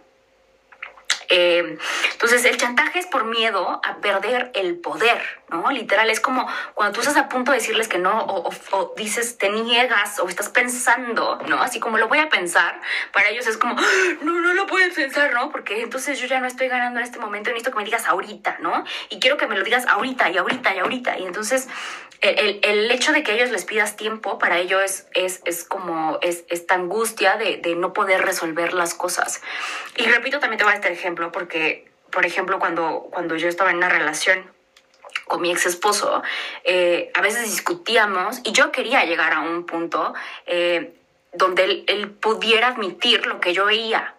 Eh, 1.29 1.77
entonces, 2.11 2.45
el 2.45 2.57
chantaje 2.57 2.99
es 2.99 3.07
por 3.07 3.25
miedo 3.25 3.81
a 3.83 3.97
perder 3.97 4.51
el 4.53 4.77
poder, 4.77 5.21
¿no? 5.49 5.69
Literal, 5.71 6.09
es 6.09 6.19
como 6.19 6.47
cuando 6.73 6.93
tú 6.93 7.01
estás 7.01 7.17
a 7.17 7.29
punto 7.29 7.51
de 7.51 7.57
decirles 7.57 7.87
que 7.87 7.97
no, 7.97 8.25
o, 8.25 8.93
dices, 8.97 9.37
te 9.37 9.49
niegas, 9.49 10.19
o 10.19 10.27
estás 10.27 10.49
pensando, 10.49 11.39
¿no? 11.47 11.61
Así 11.61 11.79
como 11.79 11.97
lo 11.97 12.07
voy 12.07 12.19
a 12.19 12.29
pensar, 12.29 12.81
para 13.11 13.29
ellos 13.29 13.47
es 13.47 13.57
como, 13.57 13.75
no, 14.21 14.41
no 14.41 14.53
lo 14.53 14.65
puedes 14.67 14.93
pensar, 14.93 15.33
¿no? 15.33 15.51
Porque 15.51 15.81
entonces 15.81 16.19
yo 16.19 16.27
ya 16.27 16.39
no 16.39 16.47
estoy 16.47 16.67
ganando 16.67 16.99
en 16.99 17.05
este 17.05 17.19
momento, 17.19 17.49
necesito 17.49 17.71
que 17.71 17.77
me 17.77 17.85
digas 17.85 18.07
ahorita, 18.07 18.57
¿no? 18.59 18.83
Y 19.09 19.19
quiero 19.19 19.37
que 19.37 19.47
me 19.47 19.57
lo 19.57 19.63
digas 19.63 19.85
ahorita, 19.87 20.29
y 20.29 20.37
ahorita, 20.37 20.75
y 20.75 20.79
ahorita. 20.79 21.19
Y 21.19 21.25
entonces, 21.25 21.67
el, 22.21 22.59
el, 22.63 22.91
hecho 22.91 23.11
de 23.11 23.23
que 23.23 23.33
ellos 23.33 23.51
les 23.51 23.65
pidas 23.65 23.95
tiempo, 23.95 24.39
para 24.39 24.57
ellos 24.57 24.81
es, 24.83 25.07
es, 25.13 25.41
es 25.45 25.63
como, 25.63 26.17
es 26.21 26.45
esta 26.49 26.75
angustia 26.75 27.37
de, 27.37 27.57
de 27.57 27.75
no 27.75 27.93
poder 27.93 28.21
resolver 28.21 28.73
las 28.73 28.93
cosas. 28.93 29.41
Y 29.97 30.05
repito, 30.05 30.39
también 30.39 30.57
te 30.57 30.63
voy 30.63 30.73
a 30.73 30.75
este 30.75 30.91
ejemplo 30.91 31.31
porque, 31.31 31.91
por 32.11 32.25
ejemplo, 32.25 32.59
cuando, 32.59 33.07
cuando 33.11 33.35
yo 33.35 33.47
estaba 33.47 33.69
en 33.71 33.77
una 33.77 33.89
relación 33.89 34.54
con 35.25 35.41
mi 35.41 35.51
ex 35.51 35.65
esposo, 35.65 36.23
eh, 36.63 37.11
a 37.13 37.21
veces 37.21 37.43
discutíamos 37.43 38.41
y 38.43 38.51
yo 38.51 38.71
quería 38.71 39.05
llegar 39.05 39.33
a 39.33 39.41
un 39.41 39.65
punto 39.65 40.13
eh, 40.45 40.93
donde 41.33 41.63
él, 41.63 41.83
él, 41.87 42.11
pudiera 42.11 42.67
admitir 42.69 43.25
lo 43.25 43.39
que 43.39 43.53
yo 43.53 43.65
veía. 43.65 44.15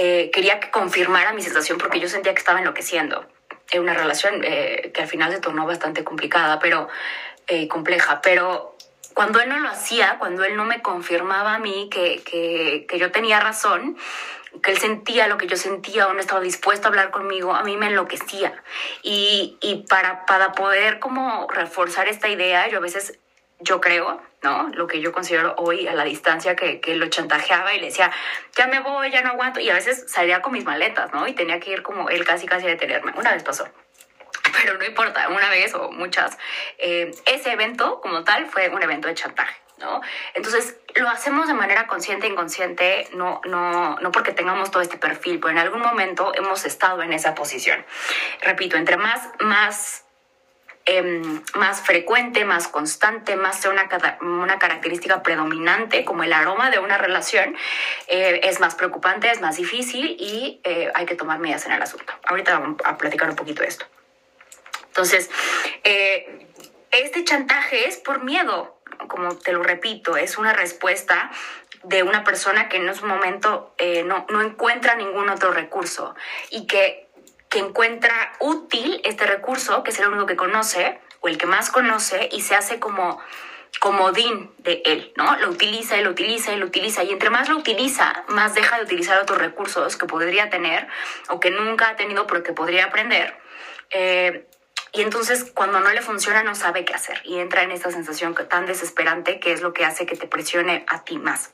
Eh, 0.00 0.30
quería 0.32 0.60
que 0.60 0.70
confirmara 0.70 1.32
mi 1.32 1.42
sensación 1.42 1.76
porque 1.76 1.98
yo 1.98 2.08
sentía 2.08 2.32
que 2.32 2.38
estaba 2.38 2.60
enloqueciendo. 2.60 3.26
En 3.70 3.82
una 3.82 3.94
relación 3.94 4.42
eh, 4.44 4.92
que 4.94 5.02
al 5.02 5.08
final 5.08 5.32
se 5.32 5.40
tornó 5.40 5.66
bastante 5.66 6.04
complicada, 6.04 6.60
pero 6.60 6.88
eh, 7.48 7.66
compleja. 7.66 8.22
Pero 8.22 8.76
cuando 9.12 9.40
él 9.40 9.48
no 9.48 9.58
lo 9.58 9.68
hacía, 9.68 10.16
cuando 10.20 10.44
él 10.44 10.56
no 10.56 10.64
me 10.64 10.82
confirmaba 10.82 11.56
a 11.56 11.58
mí 11.58 11.88
que, 11.90 12.22
que, 12.22 12.86
que 12.88 12.98
yo 12.98 13.10
tenía 13.10 13.40
razón, 13.40 13.98
que 14.62 14.72
él 14.72 14.78
sentía 14.78 15.28
lo 15.28 15.38
que 15.38 15.46
yo 15.46 15.56
sentía 15.56 16.06
o 16.06 16.12
no 16.12 16.20
estaba 16.20 16.40
dispuesto 16.40 16.86
a 16.86 16.90
hablar 16.90 17.10
conmigo, 17.10 17.54
a 17.54 17.62
mí 17.62 17.76
me 17.76 17.86
enloquecía. 17.86 18.62
Y, 19.02 19.56
y 19.60 19.86
para, 19.88 20.26
para 20.26 20.52
poder 20.52 20.98
como 20.98 21.46
reforzar 21.48 22.08
esta 22.08 22.28
idea, 22.28 22.68
yo 22.68 22.78
a 22.78 22.80
veces, 22.80 23.18
yo 23.60 23.80
creo, 23.80 24.22
¿no? 24.42 24.68
Lo 24.74 24.86
que 24.86 25.00
yo 25.00 25.12
considero 25.12 25.54
hoy 25.58 25.86
a 25.88 25.94
la 25.94 26.04
distancia 26.04 26.56
que, 26.56 26.80
que 26.80 26.96
lo 26.96 27.08
chantajeaba 27.08 27.74
y 27.74 27.80
le 27.80 27.86
decía, 27.86 28.10
ya 28.56 28.66
me 28.66 28.80
voy, 28.80 29.10
ya 29.10 29.22
no 29.22 29.30
aguanto. 29.30 29.60
Y 29.60 29.70
a 29.70 29.74
veces 29.74 30.04
salía 30.08 30.42
con 30.42 30.52
mis 30.52 30.64
maletas, 30.64 31.12
¿no? 31.12 31.26
Y 31.26 31.34
tenía 31.34 31.60
que 31.60 31.70
ir 31.70 31.82
como 31.82 32.08
él 32.08 32.24
casi, 32.24 32.46
casi 32.46 32.66
a 32.66 32.70
detenerme. 32.70 33.12
Una 33.16 33.32
vez 33.32 33.42
pasó 33.42 33.68
pero 34.62 34.78
no 34.78 34.84
importa, 34.84 35.28
una 35.28 35.50
vez 35.50 35.74
o 35.74 35.90
muchas. 35.90 36.36
Eh, 36.78 37.10
ese 37.26 37.52
evento 37.52 38.00
como 38.00 38.24
tal 38.24 38.46
fue 38.46 38.68
un 38.68 38.82
evento 38.82 39.08
de 39.08 39.14
chantaje. 39.14 39.56
Entonces, 40.34 40.76
lo 40.94 41.08
hacemos 41.08 41.46
de 41.46 41.54
manera 41.54 41.86
consciente 41.86 42.26
e 42.26 42.30
inconsciente, 42.30 43.08
no, 43.14 43.40
no, 43.44 43.98
no 43.98 44.10
porque 44.10 44.32
tengamos 44.32 44.70
todo 44.70 44.82
este 44.82 44.98
perfil, 44.98 45.40
pero 45.40 45.50
en 45.50 45.58
algún 45.58 45.80
momento 45.80 46.32
hemos 46.34 46.64
estado 46.64 47.02
en 47.02 47.12
esa 47.12 47.34
posición. 47.34 47.84
Repito, 48.42 48.76
entre 48.76 48.96
más, 48.96 49.28
más 49.40 50.04
eh, 50.86 51.22
más 51.54 51.82
frecuente, 51.82 52.46
más 52.46 52.66
constante, 52.66 53.36
más 53.36 53.60
sea 53.60 53.70
una, 53.70 53.88
una, 54.22 54.58
característica 54.58 55.22
predominante 55.22 56.02
como 56.04 56.22
el 56.22 56.32
aroma 56.32 56.70
de 56.70 56.78
una 56.78 56.96
relación, 56.96 57.56
eh, 58.06 58.40
es 58.44 58.58
más 58.58 58.74
preocupante, 58.74 59.30
es 59.30 59.42
más 59.42 59.56
difícil 59.56 60.16
y 60.18 60.62
eh, 60.64 60.90
hay 60.94 61.04
que 61.04 61.14
tomar 61.14 61.40
medidas 61.40 61.66
en 61.66 61.72
el 61.72 61.82
asunto. 61.82 62.14
Ahorita 62.24 62.58
vamos 62.58 62.78
a 62.84 62.96
platicar 62.96 63.28
un 63.28 63.36
poquito 63.36 63.60
de 63.62 63.68
esto. 63.68 63.84
Entonces, 64.86 65.30
eh, 65.84 66.46
este 66.90 67.22
chantaje 67.22 67.86
es 67.86 67.98
por 67.98 68.24
miedo, 68.24 68.77
como 69.06 69.36
te 69.36 69.52
lo 69.52 69.62
repito, 69.62 70.16
es 70.16 70.38
una 70.38 70.52
respuesta 70.52 71.30
de 71.84 72.02
una 72.02 72.24
persona 72.24 72.68
que 72.68 72.78
en 72.78 72.88
ese 72.88 73.04
momento 73.04 73.74
eh, 73.78 74.02
no, 74.02 74.26
no, 74.30 74.42
encuentra 74.42 74.96
ningún 74.96 75.28
otro 75.28 75.52
recurso 75.52 76.14
y 76.50 76.66
que, 76.66 77.08
que 77.48 77.60
encuentra 77.60 78.32
útil 78.40 79.00
este 79.04 79.26
recurso, 79.26 79.82
que 79.82 79.90
es 79.90 79.98
el 80.00 80.08
único 80.08 80.26
que 80.26 80.36
conoce 80.36 81.00
o 81.20 81.28
el 81.28 81.38
que 81.38 81.46
más 81.46 81.70
conoce 81.70 82.28
y 82.32 82.40
se 82.42 82.54
hace 82.54 82.80
como 82.80 83.20
comodín 83.80 84.50
de 84.58 84.82
él, 84.84 85.12
¿no? 85.16 85.36
Lo 85.38 85.50
utiliza 85.50 85.96
y 85.96 86.02
lo 86.02 86.10
utiliza 86.10 86.52
y 86.52 86.56
lo 86.56 86.66
utiliza 86.66 87.04
y 87.04 87.10
entre 87.10 87.30
más 87.30 87.48
lo 87.48 87.56
utiliza, 87.56 88.24
más 88.28 88.54
deja 88.54 88.78
de 88.78 88.84
utilizar 88.84 89.20
otros 89.20 89.38
recursos 89.38 89.96
que 89.96 90.06
podría 90.06 90.50
tener 90.50 90.88
o 91.28 91.38
que 91.38 91.50
nunca 91.50 91.90
ha 91.90 91.96
tenido 91.96 92.26
pero 92.26 92.42
que 92.42 92.52
podría 92.52 92.86
aprender. 92.86 93.36
Eh, 93.90 94.46
y 94.92 95.02
entonces 95.02 95.50
cuando 95.54 95.80
no 95.80 95.90
le 95.90 96.02
funciona 96.02 96.42
no 96.42 96.54
sabe 96.54 96.84
qué 96.84 96.94
hacer 96.94 97.20
y 97.24 97.38
entra 97.38 97.62
en 97.62 97.70
esta 97.70 97.90
sensación 97.90 98.34
tan 98.48 98.66
desesperante 98.66 99.40
que 99.40 99.52
es 99.52 99.60
lo 99.60 99.72
que 99.72 99.84
hace 99.84 100.06
que 100.06 100.16
te 100.16 100.26
presione 100.26 100.84
a 100.88 101.04
ti 101.04 101.18
más. 101.18 101.50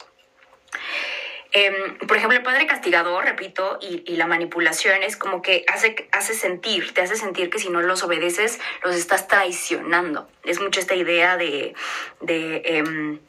Em, 1.57 1.99
por 1.99 2.17
ejemplo, 2.17 2.37
el 2.37 2.43
padre 2.43 2.67
castigador, 2.67 3.25
repito, 3.25 3.79
y, 3.81 4.17
la 4.17 4.27
manipulación 4.27 5.05
es 5.05 5.17
como 5.17 5.41
que 5.41 5.65
hace, 5.69 6.09
hace 6.11 6.35
sentir, 6.35 6.93
te 6.93 7.03
hace 7.03 7.15
sentir 7.15 7.49
que 7.49 7.61
si 7.61 7.69
no 7.69 7.81
los 7.81 8.03
obedeces, 8.03 8.59
los 8.83 8.97
estás 8.97 9.29
traicionando. 9.29 10.29
Es 10.43 10.61
mucho 10.61 10.81
esta 10.81 10.97
idea 10.97 11.37
de, 11.37 11.75
de, 12.21 12.61
em, 12.65 13.21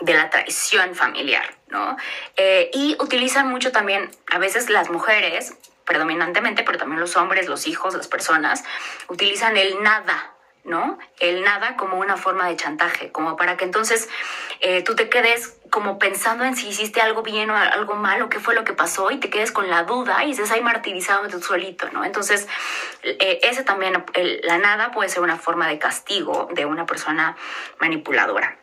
la 0.00 0.28
traición 0.28 0.96
familiar, 0.96 1.54
¿no? 1.68 1.96
Eh, 2.36 2.68
y 2.74 2.96
utilizan 2.98 3.48
mucho 3.48 3.70
también, 3.70 4.10
a 4.32 4.38
veces 4.38 4.68
las 4.68 4.90
mujeres, 4.90 5.54
predominantemente, 5.88 6.62
pero 6.62 6.78
también 6.78 7.00
los 7.00 7.16
hombres, 7.16 7.48
los 7.48 7.66
hijos, 7.66 7.94
las 7.94 8.08
personas, 8.08 8.62
utilizan 9.08 9.56
el 9.56 9.82
nada, 9.82 10.34
¿no? 10.62 10.98
El 11.18 11.42
nada 11.42 11.76
como 11.76 11.98
una 11.98 12.18
forma 12.18 12.46
de 12.46 12.56
chantaje, 12.56 13.10
como 13.10 13.38
para 13.38 13.56
que 13.56 13.64
entonces 13.64 14.10
eh, 14.60 14.82
tú 14.82 14.94
te 14.94 15.08
quedes 15.08 15.56
como 15.70 15.98
pensando 15.98 16.44
en 16.44 16.56
si 16.56 16.68
hiciste 16.68 17.00
algo 17.00 17.22
bien 17.22 17.48
o 17.48 17.56
algo 17.56 17.94
malo, 17.94 18.28
qué 18.28 18.38
fue 18.38 18.54
lo 18.54 18.64
que 18.64 18.74
pasó 18.74 19.10
y 19.10 19.16
te 19.16 19.30
quedes 19.30 19.50
con 19.50 19.70
la 19.70 19.84
duda 19.84 20.24
y 20.24 20.32
estés 20.32 20.50
ahí 20.50 20.60
martirizado 20.60 21.26
tú 21.28 21.40
solito, 21.40 21.88
¿no? 21.90 22.04
Entonces, 22.04 22.46
eh, 23.02 23.40
ese 23.42 23.64
también, 23.64 24.04
la 24.42 24.58
nada 24.58 24.90
puede 24.90 25.08
ser 25.08 25.22
una 25.22 25.38
forma 25.38 25.66
de 25.68 25.78
castigo 25.78 26.50
de 26.52 26.66
una 26.66 26.84
persona 26.84 27.34
manipuladora. 27.80 28.58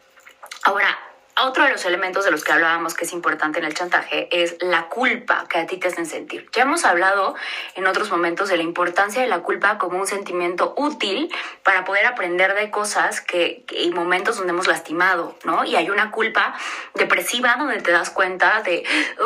Ahora, 0.61 0.95
otro 1.41 1.65
de 1.65 1.71
los 1.71 1.83
elementos 1.85 2.23
de 2.23 2.31
los 2.31 2.43
que 2.43 2.53
hablábamos 2.53 2.93
que 2.93 3.03
es 3.03 3.11
importante 3.11 3.59
en 3.59 3.65
el 3.65 3.73
chantaje 3.73 4.29
es 4.31 4.55
la 4.61 4.87
culpa 4.87 5.45
que 5.49 5.59
a 5.59 5.65
ti 5.65 5.77
te 5.77 5.89
hacen 5.89 6.05
sentir. 6.05 6.49
Ya 6.53 6.63
hemos 6.63 6.85
hablado 6.85 7.35
en 7.75 7.87
otros 7.87 8.09
momentos 8.09 8.47
de 8.47 8.57
la 8.57 8.63
importancia 8.63 9.21
de 9.21 9.27
la 9.27 9.39
culpa 9.39 9.77
como 9.77 9.99
un 9.99 10.07
sentimiento 10.07 10.73
útil 10.77 11.33
para 11.63 11.83
poder 11.83 12.05
aprender 12.05 12.55
de 12.55 12.71
cosas 12.71 13.19
que, 13.19 13.65
y 13.71 13.91
momentos 13.91 14.37
donde 14.37 14.53
hemos 14.53 14.67
lastimado, 14.67 15.37
¿no? 15.43 15.65
Y 15.65 15.75
hay 15.75 15.89
una 15.89 16.11
culpa 16.11 16.55
depresiva 16.93 17.55
donde 17.57 17.81
te 17.81 17.91
das 17.91 18.09
cuenta 18.09 18.61
de, 18.61 18.85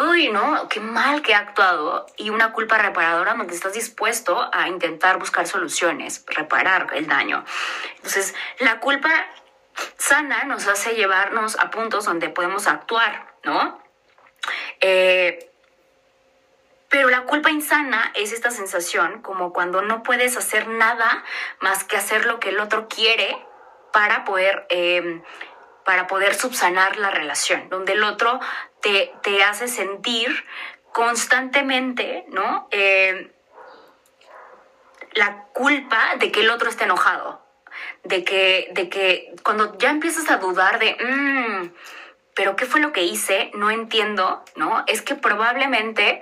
uy, 0.10 0.30
no, 0.30 0.68
qué 0.68 0.80
mal 0.80 1.22
que 1.22 1.34
he 1.34 1.36
actuado, 1.36 2.08
y 2.18 2.32
una 2.32 2.54
culpa 2.54 2.78
reparadora 2.80 3.36
donde 3.36 3.54
estás 3.54 3.74
dispuesto 3.74 4.50
a 4.52 4.68
intentar 4.68 5.20
buscar 5.20 5.46
soluciones, 5.48 6.26
reparar 6.28 6.88
el 6.94 7.08
daño. 7.08 7.46
Entonces, 7.98 8.34
la 8.60 8.80
culpa 8.80 9.10
sana 9.98 10.44
nos 10.46 10.68
hace 10.68 10.96
llevarnos 10.96 11.58
a 11.60 11.70
puntos 11.70 12.06
donde 12.06 12.30
podemos 12.30 12.68
actuar, 12.68 13.34
¿no? 13.44 13.82
Eh, 14.82 15.50
pero 16.90 17.10
la 17.10 17.22
culpa 17.22 17.52
insana 17.52 18.12
es 18.16 18.34
esta 18.34 18.50
sensación 18.50 19.22
como 19.22 19.54
cuando 19.54 19.82
no 19.82 20.02
puedes 20.02 20.36
hacer 20.38 20.68
nada 20.68 21.24
más 21.60 21.84
que 21.84 21.98
hacer 21.98 22.26
lo 22.26 22.40
que 22.40 22.50
el 22.50 22.60
otro 22.60 22.88
quiere 22.88 23.38
para 23.94 24.26
poder, 24.26 24.66
em, 24.70 25.24
para 25.86 26.08
poder 26.08 26.34
subsanar 26.34 26.98
la 26.98 27.12
relación, 27.12 27.70
donde 27.70 27.94
el 27.94 28.04
otro 28.04 28.40
te, 28.82 29.14
hace 29.44 29.68
sentir 29.68 30.46
constantemente, 30.92 32.26
¿no? 32.30 32.68
Eh, 32.72 33.32
la 35.14 35.44
culpa 35.54 36.16
de 36.18 36.32
que 36.32 36.42
el 36.42 36.50
otro 36.50 36.70
esté 36.70 36.86
enojado, 36.86 37.42
de 38.04 38.24
que, 38.24 38.70
de 38.72 38.90
que 38.90 39.34
cuando 39.44 39.78
ya 39.78 39.90
empiezas 39.90 40.30
a 40.30 40.38
dudar 40.38 40.80
de, 40.80 40.96
mm, 40.96 41.72
pero 42.36 42.56
¿qué 42.56 42.66
fue 42.66 42.80
lo 42.80 42.94
que 42.94 43.04
hice? 43.04 43.52
No 43.54 43.70
entiendo, 43.70 44.44
¿no? 44.56 44.84
Es 44.88 45.02
que 45.02 45.16
probablemente, 45.16 46.22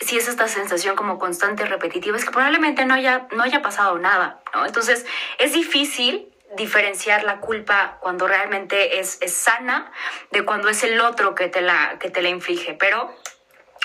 si 0.00 0.16
es 0.16 0.28
esta 0.28 0.48
sensación 0.48 0.96
como 0.96 1.18
constante 1.18 1.66
repetitiva, 1.66 2.16
es 2.16 2.24
que 2.24 2.30
probablemente 2.30 2.84
no 2.86 2.94
haya, 2.94 3.28
no 3.32 3.42
haya 3.42 3.60
pasado 3.60 3.98
nada, 3.98 4.40
¿no? 4.54 4.64
Entonces, 4.64 5.04
es 5.38 5.52
difícil 5.52 6.28
diferenciar 6.56 7.24
la 7.24 7.40
culpa 7.40 7.98
cuando 8.00 8.26
realmente 8.26 9.00
es, 9.00 9.18
es 9.20 9.34
sana 9.34 9.92
de 10.30 10.44
cuando 10.44 10.68
es 10.68 10.82
el 10.84 11.00
otro 11.00 11.34
que 11.34 11.48
te 11.48 11.60
la, 11.60 11.98
que 11.98 12.10
te 12.10 12.22
la 12.22 12.28
inflige, 12.28 12.74
pero 12.74 13.14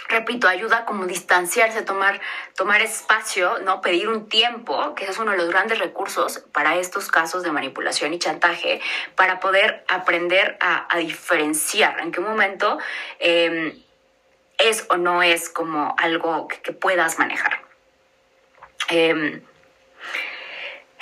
repito, 0.10 0.48
ayuda 0.48 0.86
como 0.86 1.06
distanciarse, 1.06 1.84
tomar, 1.84 2.20
tomar 2.56 2.82
espacio, 2.82 3.60
¿no? 3.60 3.80
Pedir 3.82 4.10
un 4.10 4.28
tiempo, 4.28 4.96
que 4.96 5.06
es 5.06 5.18
uno 5.20 5.32
de 5.32 5.38
los 5.38 5.50
grandes 5.50 5.80
recursos 5.80 6.40
para 6.52 6.76
estos 6.78 7.10
casos 7.10 7.44
de 7.44 7.52
manipulación 7.52 8.14
y 8.14 8.20
chantaje, 8.20 8.82
para 9.16 9.40
poder 9.40 9.86
aprender 9.88 10.58
a, 10.60 10.88
diferenciar 10.98 12.02
en 12.02 12.12
qué 12.12 12.20
momento 12.20 12.80
em, 13.20 13.74
es 14.58 14.86
o 14.90 14.98
no 14.98 15.24
es 15.24 15.50
como 15.50 15.96
algo 15.98 16.48
que, 16.48 16.74
puedas 16.74 17.20
manejar. 17.20 17.62
Em, 18.90 19.42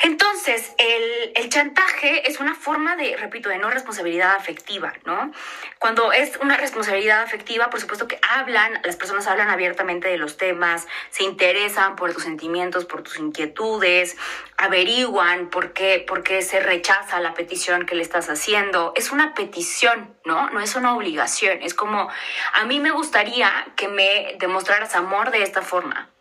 entonces, 0.04 0.74
el, 0.78 1.50
chantaje 1.50 2.30
es 2.30 2.40
una 2.40 2.54
forma 2.54 2.96
de, 2.96 3.16
repito, 3.18 3.50
de 3.50 3.58
no 3.58 3.70
responsabilidad 3.70 4.36
afectiva, 4.36 4.94
¿no? 5.06 5.32
Cuando 5.80 6.12
es 6.12 6.38
una 6.38 6.58
responsabilidad 6.58 7.22
afectiva, 7.24 7.70
por 7.70 7.80
supuesto 7.80 8.08
que 8.08 8.20
hablan, 8.22 8.80
las 8.84 8.96
personas 8.96 9.28
hablan 9.28 9.50
abiertamente 9.50 10.08
de 10.10 10.18
los 10.18 10.38
temas, 10.38 10.88
se 11.10 11.24
interesan 11.24 11.96
por 11.96 12.14
tus 12.14 12.24
sentimientos, 12.24 12.86
por 12.86 13.02
tus 13.02 13.18
inquietudes, 13.18 14.18
averiguan 14.58 15.50
por 15.50 15.74
qué, 15.74 16.04
por 16.06 16.22
qué 16.22 16.42
se 16.42 16.60
rechaza 16.60 17.20
la 17.20 17.34
petición 17.34 17.86
que 17.86 17.96
le 17.96 18.04
estás 18.04 18.30
haciendo. 18.30 18.94
Es 18.96 19.12
una 19.12 19.34
petición, 19.34 20.16
¿no? 20.26 20.50
No 20.52 20.60
es 20.60 20.76
una 20.76 20.96
obligación. 20.96 21.60
Es 21.62 21.74
como, 21.74 22.10
a 22.54 22.66
mí 22.66 22.80
me 22.80 22.92
gustaría 22.92 23.50
que 23.76 23.88
me 23.88 24.36
demostraras 24.38 24.96
amor 24.96 25.32
de 25.32 25.42
esta 25.42 25.62
forma. 25.62 26.12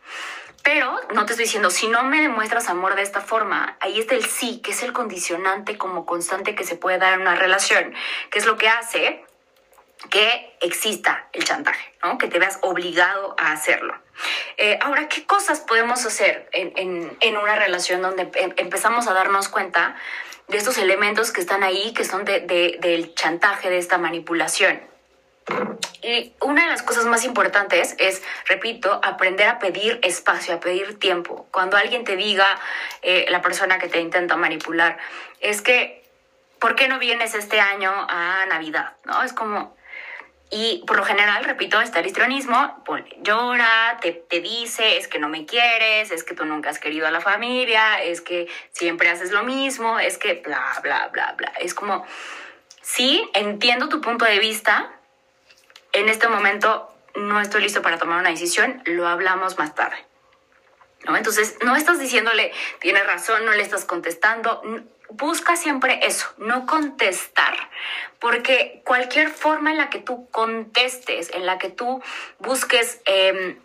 Pero 0.66 1.00
no 1.14 1.24
te 1.24 1.34
estoy 1.34 1.44
diciendo, 1.44 1.70
si 1.70 1.86
no 1.86 2.02
me 2.02 2.20
demuestras 2.20 2.68
amor 2.68 2.96
de 2.96 3.02
esta 3.02 3.20
forma, 3.20 3.76
ahí 3.78 4.00
está 4.00 4.16
el 4.16 4.24
sí, 4.24 4.60
que 4.64 4.72
es 4.72 4.82
el 4.82 4.92
condicionante 4.92 5.78
como 5.78 6.04
constante 6.04 6.56
que 6.56 6.64
se 6.64 6.74
puede 6.74 6.98
dar 6.98 7.12
en 7.12 7.20
una 7.20 7.36
relación, 7.36 7.94
que 8.32 8.40
es 8.40 8.46
lo 8.46 8.56
que 8.56 8.68
hace 8.68 9.24
que 10.10 10.56
exista 10.60 11.28
el 11.32 11.44
chantaje, 11.44 11.94
¿no? 12.02 12.18
que 12.18 12.26
te 12.26 12.40
veas 12.40 12.58
obligado 12.62 13.36
a 13.38 13.52
hacerlo. 13.52 13.94
Eh, 14.56 14.76
ahora, 14.82 15.06
¿qué 15.06 15.24
cosas 15.24 15.60
podemos 15.60 16.04
hacer 16.04 16.48
en, 16.50 17.36
una 17.36 17.54
relación 17.54 18.02
donde 18.02 18.28
em, 18.34 18.52
empezamos 18.56 19.06
a 19.06 19.14
darnos 19.14 19.48
cuenta 19.48 19.94
de 20.48 20.56
estos 20.56 20.78
elementos 20.78 21.30
que 21.30 21.42
están 21.42 21.62
ahí, 21.62 21.94
que 21.94 22.04
son 22.04 22.24
del 22.24 23.14
chantaje, 23.14 23.70
de 23.70 23.78
esta 23.78 23.98
manipulación? 23.98 24.80
Y 26.02 26.34
una 26.40 26.64
de 26.64 26.70
las 26.70 26.82
cosas 26.82 27.04
más 27.06 27.24
importantes 27.24 27.94
es, 27.98 28.22
repito, 28.46 29.00
aprender 29.02 29.48
a 29.48 29.58
pedir 29.58 29.98
espacio, 30.02 30.54
a 30.54 30.60
pedir 30.60 30.98
tiempo. 30.98 31.46
Cuando 31.50 31.76
alguien 31.76 32.04
te 32.04 32.16
diga, 32.16 32.46
eh, 33.02 33.26
la 33.28 33.42
persona 33.42 33.78
que 33.78 33.88
te 33.88 34.00
intenta 34.00 34.36
manipular, 34.36 34.98
es 35.40 35.62
que, 35.62 36.04
¿por 36.58 36.74
qué 36.74 36.88
no 36.88 36.98
vienes 36.98 37.34
este 37.34 37.60
año 37.60 37.92
a 38.08 38.44
Navidad? 38.46 38.92
¿No? 39.04 39.22
Es 39.22 39.32
como, 39.32 39.76
y 40.50 40.84
por 40.86 40.96
lo 40.96 41.04
general, 41.04 41.44
repito, 41.44 41.80
está 41.80 42.00
el 42.00 42.06
histrionismo, 42.06 42.84
llora, 43.22 43.98
te, 44.00 44.12
te, 44.12 44.40
dice, 44.40 44.96
es 44.96 45.08
que 45.08 45.18
no 45.18 45.28
me 45.28 45.44
quieres, 45.44 46.12
es 46.12 46.22
que 46.22 46.34
tú 46.34 46.44
nunca 46.44 46.70
has 46.70 46.78
querido 46.78 47.06
a 47.08 47.10
la 47.10 47.20
familia, 47.20 48.02
es 48.02 48.20
que 48.20 48.48
siempre 48.70 49.08
haces 49.08 49.32
lo 49.32 49.42
mismo, 49.42 49.98
es 49.98 50.18
que 50.18 50.34
bla, 50.34 50.78
bla, 50.82 51.08
bla, 51.08 51.34
bla. 51.36 51.52
Es 51.58 51.74
como, 51.74 52.06
sí, 52.80 53.28
entiendo 53.34 53.88
tu 53.88 54.00
punto 54.00 54.24
de 54.24 54.38
vista, 54.38 54.95
en 55.96 56.08
este 56.08 56.28
momento 56.28 56.88
no 57.14 57.40
estoy 57.40 57.62
listo 57.62 57.80
para 57.80 57.98
tomar 57.98 58.20
una 58.20 58.30
decisión, 58.30 58.82
lo 58.84 59.08
hablamos 59.08 59.58
más 59.58 59.74
tarde. 59.74 59.96
¿No? 61.06 61.16
Entonces, 61.16 61.56
no 61.64 61.76
estás 61.76 61.98
diciéndole, 61.98 62.52
tiene 62.80 63.02
razón, 63.02 63.44
no 63.46 63.52
le 63.52 63.62
estás 63.62 63.84
contestando. 63.84 64.62
Busca 65.08 65.56
siempre 65.56 66.00
eso, 66.02 66.26
no 66.36 66.66
contestar, 66.66 67.54
porque 68.18 68.82
cualquier 68.84 69.30
forma 69.30 69.70
en 69.70 69.78
la 69.78 69.88
que 69.88 70.00
tú 70.00 70.28
contestes, 70.30 71.30
en 71.32 71.46
la 71.46 71.58
que 71.58 71.70
tú 71.70 72.02
busques 72.40 73.00
em, 73.04 73.58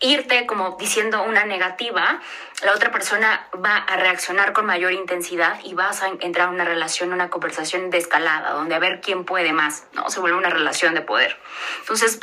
irte 0.00 0.46
como 0.46 0.76
diciendo 0.78 1.22
una 1.22 1.44
negativa, 1.44 2.20
la 2.62 2.72
otra 2.72 2.90
persona 2.90 3.46
va 3.64 3.76
a 3.76 3.96
reaccionar 3.96 4.52
con 4.52 4.66
mayor 4.66 4.92
intensidad 4.92 5.60
y 5.62 5.74
vas 5.74 6.02
a 6.02 6.08
entrar 6.08 6.48
a 6.48 6.50
una 6.50 6.64
relación, 6.64 7.12
una 7.12 7.28
conversación 7.30 7.90
de 7.90 7.98
escalada, 7.98 8.52
donde 8.52 8.74
a 8.74 8.78
ver 8.78 9.00
quién 9.00 9.24
puede 9.24 9.52
más, 9.52 9.84
¿no? 9.92 10.08
Se 10.10 10.20
vuelve 10.20 10.38
una 10.38 10.50
relación 10.50 10.94
de 10.94 11.02
poder. 11.02 11.36
Entonces, 11.80 12.18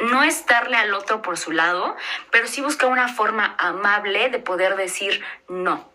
no 0.00 0.22
es 0.22 0.44
darle 0.46 0.76
al 0.76 0.92
otro 0.94 1.22
por 1.22 1.38
su 1.38 1.52
lado, 1.52 1.96
pero 2.30 2.46
sí 2.46 2.60
buscar 2.60 2.90
una 2.90 3.08
forma 3.08 3.54
amable 3.58 4.28
de 4.28 4.38
poder 4.38 4.76
decir 4.76 5.24
no. 5.48 5.90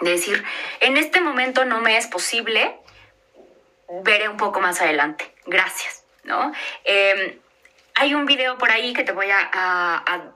De 0.00 0.10
decir, 0.10 0.44
en 0.80 0.96
este 0.96 1.20
momento 1.20 1.64
no 1.64 1.80
me 1.80 1.96
es 1.96 2.06
posible, 2.06 2.78
veré 4.02 4.28
un 4.28 4.36
poco 4.36 4.60
más 4.60 4.80
adelante. 4.80 5.34
Gracias, 5.46 6.04
¿no? 6.24 6.52
Em, 6.84 7.38
hay 7.94 8.14
un 8.14 8.26
video 8.26 8.58
por 8.58 8.70
ahí 8.70 8.92
que 8.92 9.04
te 9.04 9.12
voy 9.12 9.28
a, 9.30 10.32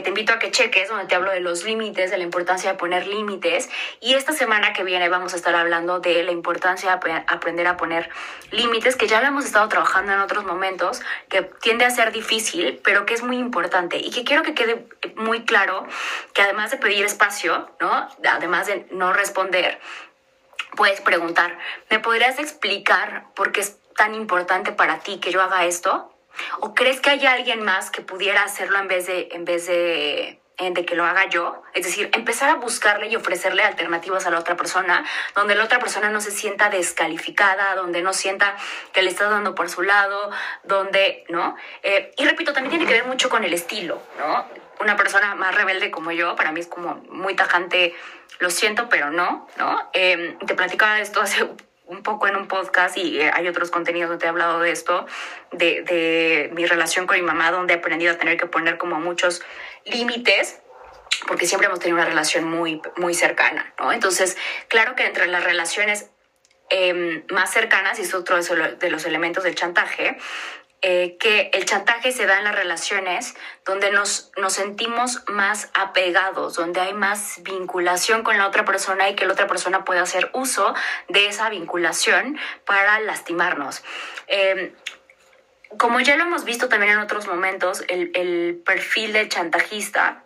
te 0.00 0.08
invito 0.08 0.32
a 0.32 0.38
que 0.38 0.50
cheques, 0.50 0.88
donde 0.88 1.06
te 1.06 1.14
hablo 1.14 1.30
de 1.30 1.40
los 1.40 1.64
límites, 1.64 2.10
de 2.10 2.18
la 2.18 2.24
importancia 2.24 2.72
de 2.72 2.78
poner 2.78 3.06
límites. 3.06 3.68
Y 4.00 4.14
esta 4.14 4.32
semana 4.32 4.72
que 4.72 4.84
viene 4.84 5.08
vamos 5.08 5.34
a 5.34 5.36
estar 5.36 5.54
hablando 5.54 6.00
de 6.00 6.22
la 6.22 6.32
importancia 6.32 6.96
de 6.96 7.12
aprender 7.26 7.66
a 7.66 7.76
poner 7.76 8.10
límites, 8.50 8.96
que 8.96 9.06
ya 9.06 9.20
lo 9.20 9.28
hemos 9.28 9.44
estado 9.44 9.68
trabajando 9.68 10.12
en 10.12 10.20
otros 10.20 10.44
momentos, 10.44 11.00
que 11.28 11.42
tiende 11.42 11.84
a 11.84 11.90
ser 11.90 12.12
difícil, 12.12 12.80
pero 12.84 13.06
que 13.06 13.14
es 13.14 13.22
muy 13.22 13.38
importante. 13.38 13.98
Y 13.98 14.10
que 14.10 14.24
quiero 14.24 14.42
que 14.42 14.54
quede 14.54 14.86
muy 15.16 15.44
claro 15.44 15.86
que 16.32 16.42
además 16.42 16.70
de 16.70 16.78
pedir 16.78 17.04
espacio, 17.04 17.70
¿no? 17.80 18.08
Además 18.24 18.66
de 18.66 18.86
no 18.90 19.12
responder, 19.12 19.80
puedes 20.76 21.00
preguntar, 21.00 21.58
¿me 21.90 21.98
podrías 21.98 22.38
explicar 22.38 23.26
por 23.34 23.52
qué, 23.52 23.64
tan 23.96 24.14
importante 24.14 24.72
para 24.72 25.00
ti 25.00 25.18
que 25.18 25.32
yo 25.32 25.42
haga 25.42 25.64
esto? 25.64 26.12
¿O 26.60 26.74
crees 26.74 27.00
que 27.00 27.10
hay 27.10 27.26
alguien 27.26 27.62
más 27.62 27.90
que 27.90 28.02
pudiera 28.02 28.42
hacerlo 28.42 28.78
en 28.78 28.88
vez 28.88 29.06
de, 29.06 29.28
en 29.32 29.44
vez 29.44 29.66
de 29.66 30.40
de 30.58 30.86
que 30.86 30.96
lo 30.96 31.04
haga 31.04 31.28
yo, 31.28 31.62
es 31.74 31.84
decir, 31.84 32.08
empezar 32.14 32.48
a 32.48 32.54
buscarle 32.54 33.08
y 33.08 33.16
ofrecerle 33.16 33.62
alternativas 33.62 34.26
a 34.26 34.30
la 34.30 34.38
otra 34.38 34.56
persona, 34.56 35.04
donde 35.34 35.54
la 35.54 35.64
otra 35.64 35.78
persona 35.78 36.08
no 36.08 36.20
se 36.20 36.30
sienta 36.30 36.70
descalificada, 36.70 37.74
donde 37.74 38.00
no 38.02 38.14
sienta 38.14 38.56
que 38.92 39.02
le 39.02 39.10
estás 39.10 39.30
dando 39.30 39.54
por 39.54 39.68
su 39.68 39.82
lado, 39.82 40.30
donde, 40.64 41.24
¿no? 41.28 41.56
Eh, 41.82 42.12
y 42.16 42.24
repito, 42.24 42.54
también 42.54 42.70
tiene 42.70 42.86
que 42.86 42.94
ver 42.94 43.06
mucho 43.06 43.28
con 43.28 43.44
el 43.44 43.52
estilo, 43.52 44.02
¿no? 44.18 44.46
Una 44.80 44.96
persona 44.96 45.34
más 45.34 45.54
rebelde 45.54 45.90
como 45.90 46.10
yo, 46.10 46.36
para 46.36 46.52
mí 46.52 46.60
es 46.60 46.66
como 46.66 46.96
muy 47.10 47.34
tajante, 47.36 47.94
lo 48.38 48.48
siento, 48.48 48.88
pero 48.88 49.10
no, 49.10 49.46
¿no? 49.58 49.90
Eh, 49.92 50.38
te 50.46 50.54
platicaba 50.54 51.00
esto 51.00 51.20
hace 51.20 51.46
un 51.86 52.02
poco 52.02 52.26
en 52.26 52.36
un 52.36 52.48
podcast 52.48 52.96
y 52.96 53.20
eh, 53.20 53.30
hay 53.32 53.48
otros 53.48 53.70
contenidos 53.70 54.10
donde 54.10 54.26
he 54.26 54.28
hablado 54.28 54.60
de 54.60 54.70
esto, 54.70 55.06
de, 55.52 56.50
mi 56.52 56.66
relación 56.66 57.06
con 57.06 57.16
mi 57.16 57.22
mamá, 57.22 57.50
donde 57.50 57.74
he 57.74 57.76
aprendido 57.76 58.12
a 58.12 58.18
tener 58.18 58.36
que 58.36 58.46
poner 58.46 58.78
como 58.78 59.00
muchos 59.00 59.42
límites 59.84 60.60
porque 61.26 61.46
siempre 61.46 61.66
hemos 61.66 61.80
tenido 61.80 61.96
una 61.96 62.06
relación 62.06 62.44
muy, 62.44 62.82
muy 62.96 63.14
cercana, 63.14 63.72
¿no? 63.78 63.92
Entonces, 63.92 64.36
claro 64.68 64.94
que 64.94 65.06
entre 65.06 65.26
las 65.26 65.44
relaciones 65.44 66.10
eh, 66.68 67.24
más 67.30 67.52
cercanas, 67.52 67.98
y 67.98 68.02
es 68.02 68.12
otro 68.12 68.36
de 68.36 68.90
los 68.90 69.04
elementos 69.06 69.44
del 69.44 69.54
chantaje, 69.54 70.18
eh, 70.82 71.16
que 71.18 71.50
el 71.54 71.64
chantaje 71.64 72.12
se 72.12 72.26
da 72.26 72.38
en 72.38 72.44
las 72.44 72.54
relaciones 72.54 73.34
donde 73.64 73.90
nos, 73.90 74.30
nos 74.36 74.52
sentimos 74.52 75.22
más 75.26 75.70
apegados, 75.74 76.54
donde 76.54 76.80
hay 76.80 76.92
más 76.92 77.42
vinculación 77.42 78.22
con 78.22 78.36
la 78.36 78.46
otra 78.46 78.64
persona 78.64 79.08
y 79.08 79.16
que 79.16 79.26
la 79.26 79.32
otra 79.32 79.46
persona 79.46 79.84
puede 79.84 80.00
hacer 80.00 80.30
uso 80.34 80.74
de 81.08 81.28
esa 81.28 81.48
vinculación 81.48 82.38
para 82.66 83.00
lastimarnos. 83.00 83.82
Eh, 84.28 84.74
como 85.78 86.00
ya 86.00 86.16
lo 86.16 86.24
hemos 86.24 86.44
visto 86.44 86.68
también 86.68 86.92
en 86.92 86.98
otros 86.98 87.26
momentos, 87.26 87.82
el, 87.88 88.12
el 88.14 88.62
perfil 88.64 89.12
del 89.12 89.28
chantajista 89.28 90.25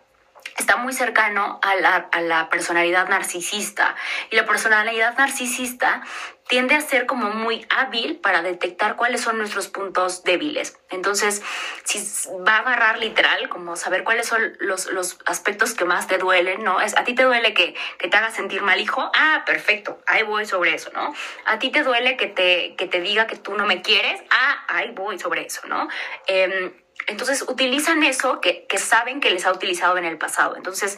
está 0.57 0.77
muy 0.77 0.93
cercano 0.93 1.59
a 1.61 1.75
la, 1.75 2.09
a 2.11 2.21
la, 2.21 2.49
personalidad 2.49 3.09
narcisista. 3.09 3.95
Y 4.29 4.35
la 4.35 4.45
personalidad 4.45 5.17
narcisista 5.17 6.01
tiende 6.47 6.75
a 6.75 6.81
ser 6.81 7.05
como 7.05 7.29
muy 7.29 7.65
hábil 7.69 8.17
para 8.17 8.41
detectar 8.41 8.97
cuáles 8.97 9.21
son 9.21 9.37
nuestros 9.37 9.69
puntos 9.69 10.23
débiles. 10.23 10.77
Entonces, 10.89 11.41
si 11.85 11.99
va 12.45 12.57
a 12.57 12.59
agarrar 12.59 12.99
literal, 12.99 13.47
como 13.47 13.77
saber 13.77 14.03
cuáles 14.03 14.27
son 14.27 14.57
los, 14.59 14.87
los 14.87 15.17
aspectos 15.25 15.73
que 15.73 15.85
más 15.85 16.07
te 16.07 16.17
duelen, 16.17 16.63
¿no? 16.63 16.81
Es, 16.81 16.97
a 16.97 17.05
ti 17.05 17.15
te 17.15 17.23
duele 17.23 17.53
que, 17.53 17.73
que, 17.97 18.09
te 18.09 18.17
haga 18.17 18.31
sentir 18.31 18.61
mal, 18.63 18.81
hijo. 18.81 19.09
Ah, 19.15 19.43
perfecto, 19.45 20.01
ahí 20.07 20.23
voy 20.23 20.45
sobre 20.45 20.73
eso, 20.73 20.91
¿no? 20.93 21.13
A 21.45 21.57
ti 21.57 21.71
te 21.71 21.83
duele 21.83 22.17
que 22.17 22.27
te, 22.27 22.75
que 22.75 22.87
te 22.87 22.99
diga 22.99 23.27
que 23.27 23.37
tú 23.37 23.55
no 23.55 23.65
me 23.65 23.81
quieres. 23.81 24.21
Ah, 24.29 24.65
ahí 24.67 24.91
voy 24.91 25.19
sobre 25.19 25.45
eso, 25.45 25.61
¿no? 25.67 25.87
Eh, 26.27 26.80
entonces 27.07 27.43
utilizan 27.47 28.03
eso 28.03 28.41
que, 28.41 28.65
que, 28.67 28.77
saben 28.77 29.19
que 29.19 29.31
les 29.31 29.45
ha 29.45 29.51
utilizado 29.51 29.97
en 29.97 30.05
el 30.05 30.17
pasado. 30.17 30.55
Entonces 30.55 30.97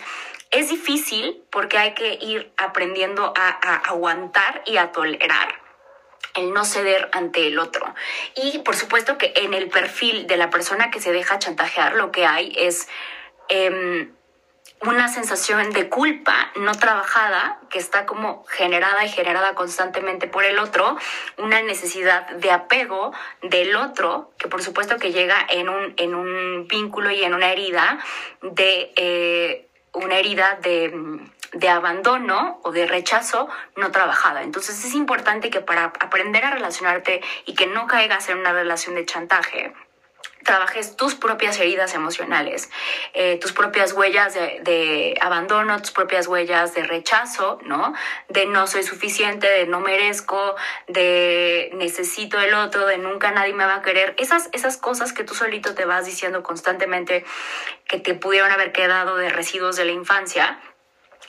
es 0.51 0.69
difícil 0.69 1.43
porque 1.51 1.77
hay 1.77 1.93
que 1.93 2.17
ir 2.21 2.53
aprendiendo 2.57 3.33
a, 3.35 3.49
aguantar 3.89 4.61
y 4.65 4.77
a 4.77 4.91
tolerar 4.91 5.61
el 6.35 6.53
no 6.53 6.65
ceder 6.65 7.09
ante 7.11 7.47
el 7.47 7.59
otro. 7.59 7.93
Y 8.35 8.59
por 8.59 8.75
supuesto 8.75 9.17
que 9.17 9.33
en 9.35 9.53
el 9.53 9.69
perfil 9.69 10.27
de 10.27 10.37
la 10.37 10.49
persona 10.49 10.91
que 10.91 10.99
se 10.99 11.11
deja 11.11 11.39
chantajear 11.39 11.95
lo 11.95 12.11
que 12.11 12.25
hay 12.25 12.53
es... 12.57 12.87
Eh, 13.49 14.09
una 14.85 15.07
sensación 15.07 15.71
de 15.71 15.89
culpa 15.89 16.51
no 16.55 16.73
trabajada 16.75 17.59
que 17.69 17.79
está 17.79 18.05
como 18.05 18.45
generada 18.45 19.05
y 19.05 19.09
generada 19.09 19.55
constantemente 19.55 20.27
por 20.27 20.43
el 20.43 20.59
otro, 20.59 20.97
una 21.37 21.61
necesidad 21.61 22.29
de 22.31 22.51
apego 22.51 23.13
del 23.41 23.75
otro, 23.75 24.31
que 24.37 24.47
por 24.47 24.61
supuesto 24.61 24.97
que 24.97 25.11
llega 25.11 25.37
en 25.49 25.69
un, 25.69 25.93
en 25.97 26.15
un 26.15 26.67
vínculo 26.67 27.11
y 27.11 27.23
en 27.23 27.33
una 27.33 27.51
herida 27.51 27.99
de 28.41 28.93
eh, 28.95 29.69
una 29.93 30.17
herida 30.17 30.57
de, 30.61 30.91
de 31.53 31.69
abandono 31.69 32.59
o 32.63 32.71
de 32.71 32.85
rechazo 32.87 33.47
no 33.75 33.91
trabajada. 33.91 34.41
Entonces 34.41 34.83
es 34.83 34.93
importante 34.95 35.49
que 35.49 35.61
para 35.61 35.85
aprender 35.85 36.43
a 36.43 36.51
relacionarte 36.51 37.21
y 37.45 37.53
que 37.53 37.67
no 37.67 37.87
caigas 37.87 38.27
en 38.29 38.39
una 38.39 38.53
relación 38.53 38.95
de 38.95 39.05
chantaje, 39.05 39.73
trabajes 40.43 40.95
tus 40.95 41.15
propias 41.15 41.59
heridas 41.59 41.93
emocionales, 41.93 42.69
eh, 43.13 43.37
tus 43.39 43.53
propias 43.53 43.93
huellas 43.93 44.33
de, 44.33 45.17
abandono, 45.21 45.79
tus 45.81 45.91
propias 45.91 46.27
huellas 46.27 46.73
de 46.73 46.83
rechazo, 46.83 47.59
¿no? 47.63 47.93
De 48.29 48.45
no 48.45 48.67
soy 48.67 48.83
suficiente, 48.83 49.49
de 49.49 49.65
no 49.65 49.79
merezco, 49.79 50.55
de 50.87 51.71
necesito 51.73 52.39
el 52.39 52.53
otro, 52.53 52.85
de 52.85 52.97
nunca 52.97 53.31
nadie 53.31 53.53
me 53.53 53.65
va 53.65 53.75
a 53.75 53.81
querer. 53.81 54.15
Esas, 54.17 54.49
esas 54.51 54.77
cosas 54.77 55.13
que 55.13 55.23
tú 55.23 55.33
solito 55.33 55.73
te 55.73 55.85
vas 55.85 56.05
diciendo 56.05 56.43
constantemente 56.43 57.25
que 57.85 57.99
te 57.99 58.13
pudieron 58.13 58.51
haber 58.51 58.71
quedado 58.71 59.17
de 59.17 59.29
residuos 59.29 59.75
de 59.75 59.85
la 59.85 59.91
infancia, 59.91 60.59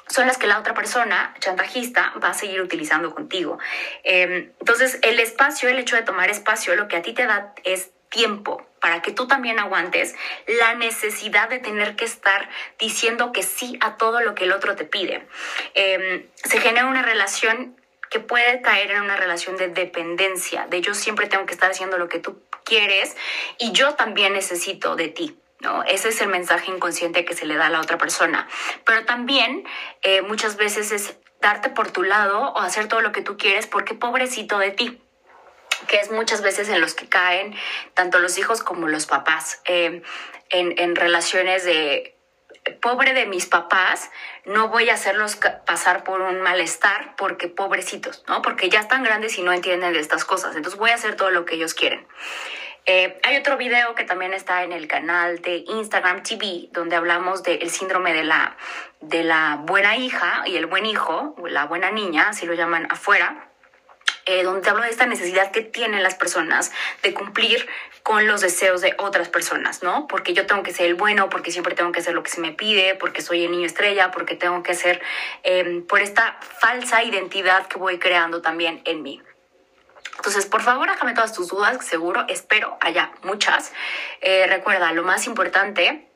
son 0.08 0.26
las 0.26 0.36
que 0.36 0.46
la 0.46 0.58
otra 0.58 0.74
persona 0.74 1.34
chantajista 1.38 2.12
va 2.22 2.30
a 2.30 2.34
seguir 2.34 2.60
utilizando 2.60 3.14
contigo. 3.14 3.58
Eh, 4.02 4.52
entonces, 4.60 4.98
el 5.02 5.18
espacio, 5.18 5.68
el 5.68 5.78
hecho 5.78 5.96
de 5.96 6.02
tomar 6.02 6.30
espacio, 6.30 6.76
lo 6.76 6.88
que 6.88 6.96
a 6.96 7.02
ti 7.02 7.14
te 7.14 7.26
da 7.26 7.54
es 7.64 7.90
tiempo 8.10 8.66
para 8.84 9.00
que 9.00 9.12
tú 9.12 9.26
también 9.26 9.58
aguantes 9.58 10.14
la 10.46 10.74
necesidad 10.74 11.48
de 11.48 11.58
tener 11.58 11.96
que 11.96 12.04
estar 12.04 12.50
diciendo 12.78 13.32
que 13.32 13.42
sí 13.42 13.78
a 13.80 13.96
todo 13.96 14.20
lo 14.20 14.34
que 14.34 14.44
el 14.44 14.52
otro 14.52 14.76
te 14.76 14.84
pide. 14.84 15.26
Eh, 15.72 16.28
se 16.34 16.60
genera 16.60 16.84
una 16.84 17.00
relación 17.00 17.80
que 18.10 18.20
puede 18.20 18.60
caer 18.60 18.90
en 18.90 19.00
una 19.00 19.16
relación 19.16 19.56
de 19.56 19.68
dependencia, 19.68 20.66
de 20.66 20.82
yo 20.82 20.92
siempre 20.92 21.28
tengo 21.28 21.46
que 21.46 21.54
estar 21.54 21.70
haciendo 21.70 21.96
lo 21.96 22.10
que 22.10 22.18
tú 22.18 22.42
quieres 22.62 23.16
y 23.58 23.72
yo 23.72 23.94
también 23.94 24.34
necesito 24.34 24.96
de 24.96 25.08
ti. 25.08 25.34
¿No? 25.60 25.82
Ese 25.84 26.10
es 26.10 26.20
el 26.20 26.28
mensaje 26.28 26.70
inconsciente 26.70 27.24
que 27.24 27.32
se 27.32 27.46
le 27.46 27.54
da 27.54 27.68
a 27.68 27.70
la 27.70 27.80
otra 27.80 27.96
persona. 27.96 28.46
Pero 28.84 29.06
también 29.06 29.64
eh, 30.02 30.20
muchas 30.20 30.58
veces 30.58 30.92
es 30.92 31.16
darte 31.40 31.70
por 31.70 31.90
tu 31.90 32.02
lado 32.02 32.52
o 32.52 32.58
hacer 32.58 32.86
todo 32.86 33.00
lo 33.00 33.12
que 33.12 33.22
tú 33.22 33.38
quieres 33.38 33.66
porque 33.66 33.94
pobrecito 33.94 34.58
de 34.58 34.72
ti 34.72 35.00
que 35.86 35.96
es 35.96 36.10
muchas 36.10 36.42
veces 36.42 36.68
en 36.68 36.80
los 36.80 36.94
que 36.94 37.08
caen 37.08 37.54
tanto 37.94 38.18
los 38.18 38.38
hijos 38.38 38.62
como 38.62 38.88
los 38.88 39.06
papás, 39.06 39.60
eh, 39.64 40.02
en, 40.50 40.96
relaciones 40.96 41.64
de 41.64 42.16
pobre 42.80 43.12
de 43.12 43.26
mis 43.26 43.46
papás, 43.46 44.10
no 44.44 44.68
voy 44.68 44.88
a 44.88 44.94
hacerlos 44.94 45.38
pasar 45.66 46.04
por 46.04 46.20
un 46.20 46.40
malestar 46.40 47.14
porque 47.16 47.48
pobrecitos, 47.48 48.24
¿no? 48.28 48.40
Porque 48.42 48.68
ya 48.68 48.80
están 48.80 49.02
grandes 49.02 49.36
y 49.38 49.42
no 49.42 49.52
entienden 49.52 49.92
de 49.92 50.00
estas 50.00 50.24
cosas, 50.24 50.56
entonces 50.56 50.78
voy 50.78 50.90
a 50.90 50.94
hacer 50.94 51.16
todo 51.16 51.30
lo 51.30 51.44
que 51.44 51.56
ellos 51.56 51.74
quieren. 51.74 52.06
Eh, 52.86 53.18
hay 53.22 53.36
otro 53.38 53.56
video 53.56 53.94
que 53.94 54.04
también 54.04 54.34
está 54.34 54.62
en 54.62 54.72
el 54.72 54.86
canal 54.86 55.40
de 55.40 55.64
Instagram 55.66 56.22
TV, 56.22 56.68
donde 56.70 56.96
hablamos 56.96 57.42
del 57.42 57.70
síndrome 57.70 58.12
de 58.12 58.24
la, 58.24 58.56
de 59.00 59.24
la 59.24 59.60
buena 59.62 59.96
hija 59.96 60.42
y 60.46 60.56
el 60.56 60.66
buen 60.66 60.84
hijo, 60.84 61.34
la 61.48 61.64
buena 61.64 61.90
niña, 61.90 62.28
así 62.28 62.44
lo 62.44 62.52
llaman 62.52 62.86
afuera 62.90 63.48
eh, 64.26 64.42
donde 64.42 64.70
hablo 64.70 64.82
de 64.82 64.90
esta 64.90 65.06
necesidad 65.06 65.50
que 65.50 65.60
tienen 65.60 66.02
las 66.02 66.14
personas 66.14 66.72
de 67.02 67.12
cumplir 67.12 67.68
con 68.02 68.26
los 68.26 68.40
deseos 68.40 68.80
de 68.80 68.94
otras 68.98 69.28
personas, 69.28 69.82
¿no? 69.82 70.06
Porque 70.06 70.34
yo 70.34 70.46
tengo 70.46 70.62
que 70.62 70.72
ser 70.72 70.86
el 70.86 70.94
bueno, 70.94 71.30
porque 71.30 71.50
siempre 71.50 71.74
tengo 71.74 71.92
que 71.92 72.00
hacer 72.00 72.14
lo 72.14 72.22
que 72.22 72.30
se 72.30 72.40
me 72.40 72.52
pide, 72.52 72.94
porque 72.94 73.22
soy 73.22 73.44
el 73.44 73.50
niño 73.50 73.66
estrella, 73.66 74.10
porque 74.10 74.34
tengo 74.34 74.62
que 74.62 74.74
ser 74.74 75.02
em, 75.42 75.86
por 75.86 76.00
esta 76.00 76.38
falsa 76.40 77.02
identidad 77.02 77.66
que 77.66 77.78
voy 77.78 77.98
creando 77.98 78.42
también 78.42 78.82
en 78.84 79.02
mí. 79.02 79.22
Entonces, 80.16 80.46
por 80.46 80.62
favor, 80.62 80.88
déjame 80.88 81.12
todas 81.12 81.32
tus 81.32 81.48
dudas, 81.48 81.84
seguro, 81.84 82.24
espero 82.28 82.78
haya 82.80 83.10
muchas. 83.22 83.72
Eh, 84.20 84.46
recuerda, 84.48 84.92
lo 84.92 85.02
más 85.02 85.26
importante 85.26 86.06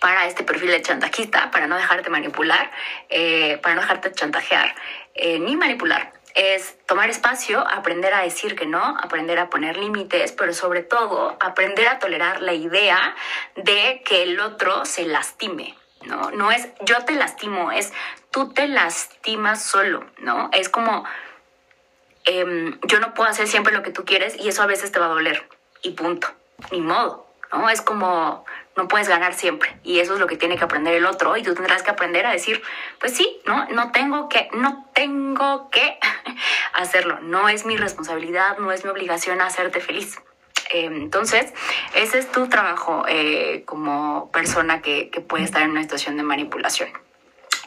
para 0.00 0.26
este 0.26 0.44
perfil 0.44 0.70
de 0.70 0.82
chantajista, 0.82 1.50
para 1.50 1.66
no 1.66 1.76
dejarte 1.76 2.08
manipular, 2.10 2.70
eh, 3.08 3.58
para 3.62 3.74
no 3.74 3.80
dejarte 3.80 4.12
chantajear, 4.12 4.74
ni 5.40 5.56
manipular, 5.56 6.12
es 6.34 6.76
tomar 6.86 7.10
espacio, 7.10 7.60
aprender 7.60 8.14
a 8.14 8.22
decir 8.22 8.56
que 8.56 8.66
no, 8.66 8.96
aprender 9.02 9.38
a 9.38 9.50
poner 9.50 9.76
límites, 9.76 10.32
pero 10.32 10.52
sobre 10.52 10.82
todo 10.82 11.36
aprender 11.40 11.88
a 11.88 11.98
tolerar 11.98 12.42
la 12.42 12.54
idea 12.54 13.14
de 13.56 14.02
que 14.04 14.22
el 14.22 14.40
otro 14.40 14.84
se 14.84 15.06
lastime. 15.06 15.76
No, 16.04 16.30
no 16.30 16.52
es 16.52 16.68
yo 16.82 17.04
te 17.04 17.14
lastimo, 17.14 17.72
es 17.72 17.92
tú 18.30 18.52
te 18.52 18.68
lastimas 18.68 19.64
solo, 19.64 20.06
¿no? 20.18 20.48
Es 20.52 20.68
como 20.68 21.04
eh, 22.24 22.78
yo 22.84 23.00
no 23.00 23.14
puedo 23.14 23.28
hacer 23.28 23.48
siempre 23.48 23.74
lo 23.74 23.82
que 23.82 23.90
tú 23.90 24.04
quieres 24.04 24.36
y 24.36 24.48
eso 24.48 24.62
a 24.62 24.66
veces 24.66 24.92
te 24.92 25.00
va 25.00 25.06
a 25.06 25.10
doler 25.10 25.48
y 25.82 25.92
punto, 25.92 26.28
ni 26.70 26.80
modo, 26.80 27.26
¿no? 27.52 27.68
Es 27.68 27.82
como 27.82 28.44
no 28.78 28.86
puedes 28.86 29.08
ganar 29.08 29.34
siempre 29.34 29.76
y 29.82 29.98
eso 29.98 30.14
es 30.14 30.20
lo 30.20 30.28
que 30.28 30.36
tiene 30.36 30.56
que 30.56 30.62
aprender 30.62 30.94
el 30.94 31.04
otro 31.04 31.36
y 31.36 31.42
tú 31.42 31.52
tendrás 31.52 31.82
que 31.82 31.90
aprender 31.90 32.24
a 32.26 32.30
decir, 32.30 32.62
pues 33.00 33.12
sí, 33.12 33.40
no, 33.44 33.66
no 33.70 33.90
tengo 33.90 34.28
que, 34.28 34.48
no 34.52 34.88
tengo 34.94 35.68
que 35.68 35.98
hacerlo, 36.74 37.18
no 37.20 37.48
es 37.48 37.66
mi 37.66 37.76
responsabilidad, 37.76 38.56
no 38.58 38.70
es 38.70 38.84
mi 38.84 38.90
obligación 38.90 39.40
hacerte 39.40 39.80
feliz. 39.80 40.22
Em, 40.70 40.94
entonces, 40.94 41.52
ese 41.94 42.20
es 42.20 42.30
tu 42.30 42.48
trabajo 42.48 43.04
eh, 43.08 43.64
como 43.66 44.30
persona 44.30 44.80
que, 44.80 45.10
que 45.10 45.20
puede 45.20 45.42
estar 45.42 45.62
en 45.62 45.72
una 45.72 45.82
situación 45.82 46.16
de 46.16 46.22
manipulación. 46.22 46.90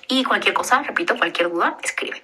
Y 0.07 0.23
cualquier 0.23 0.53
cosa, 0.53 0.81
repito, 0.81 1.17
cualquier 1.17 1.49
duda, 1.49 1.77
escribe. 1.83 2.23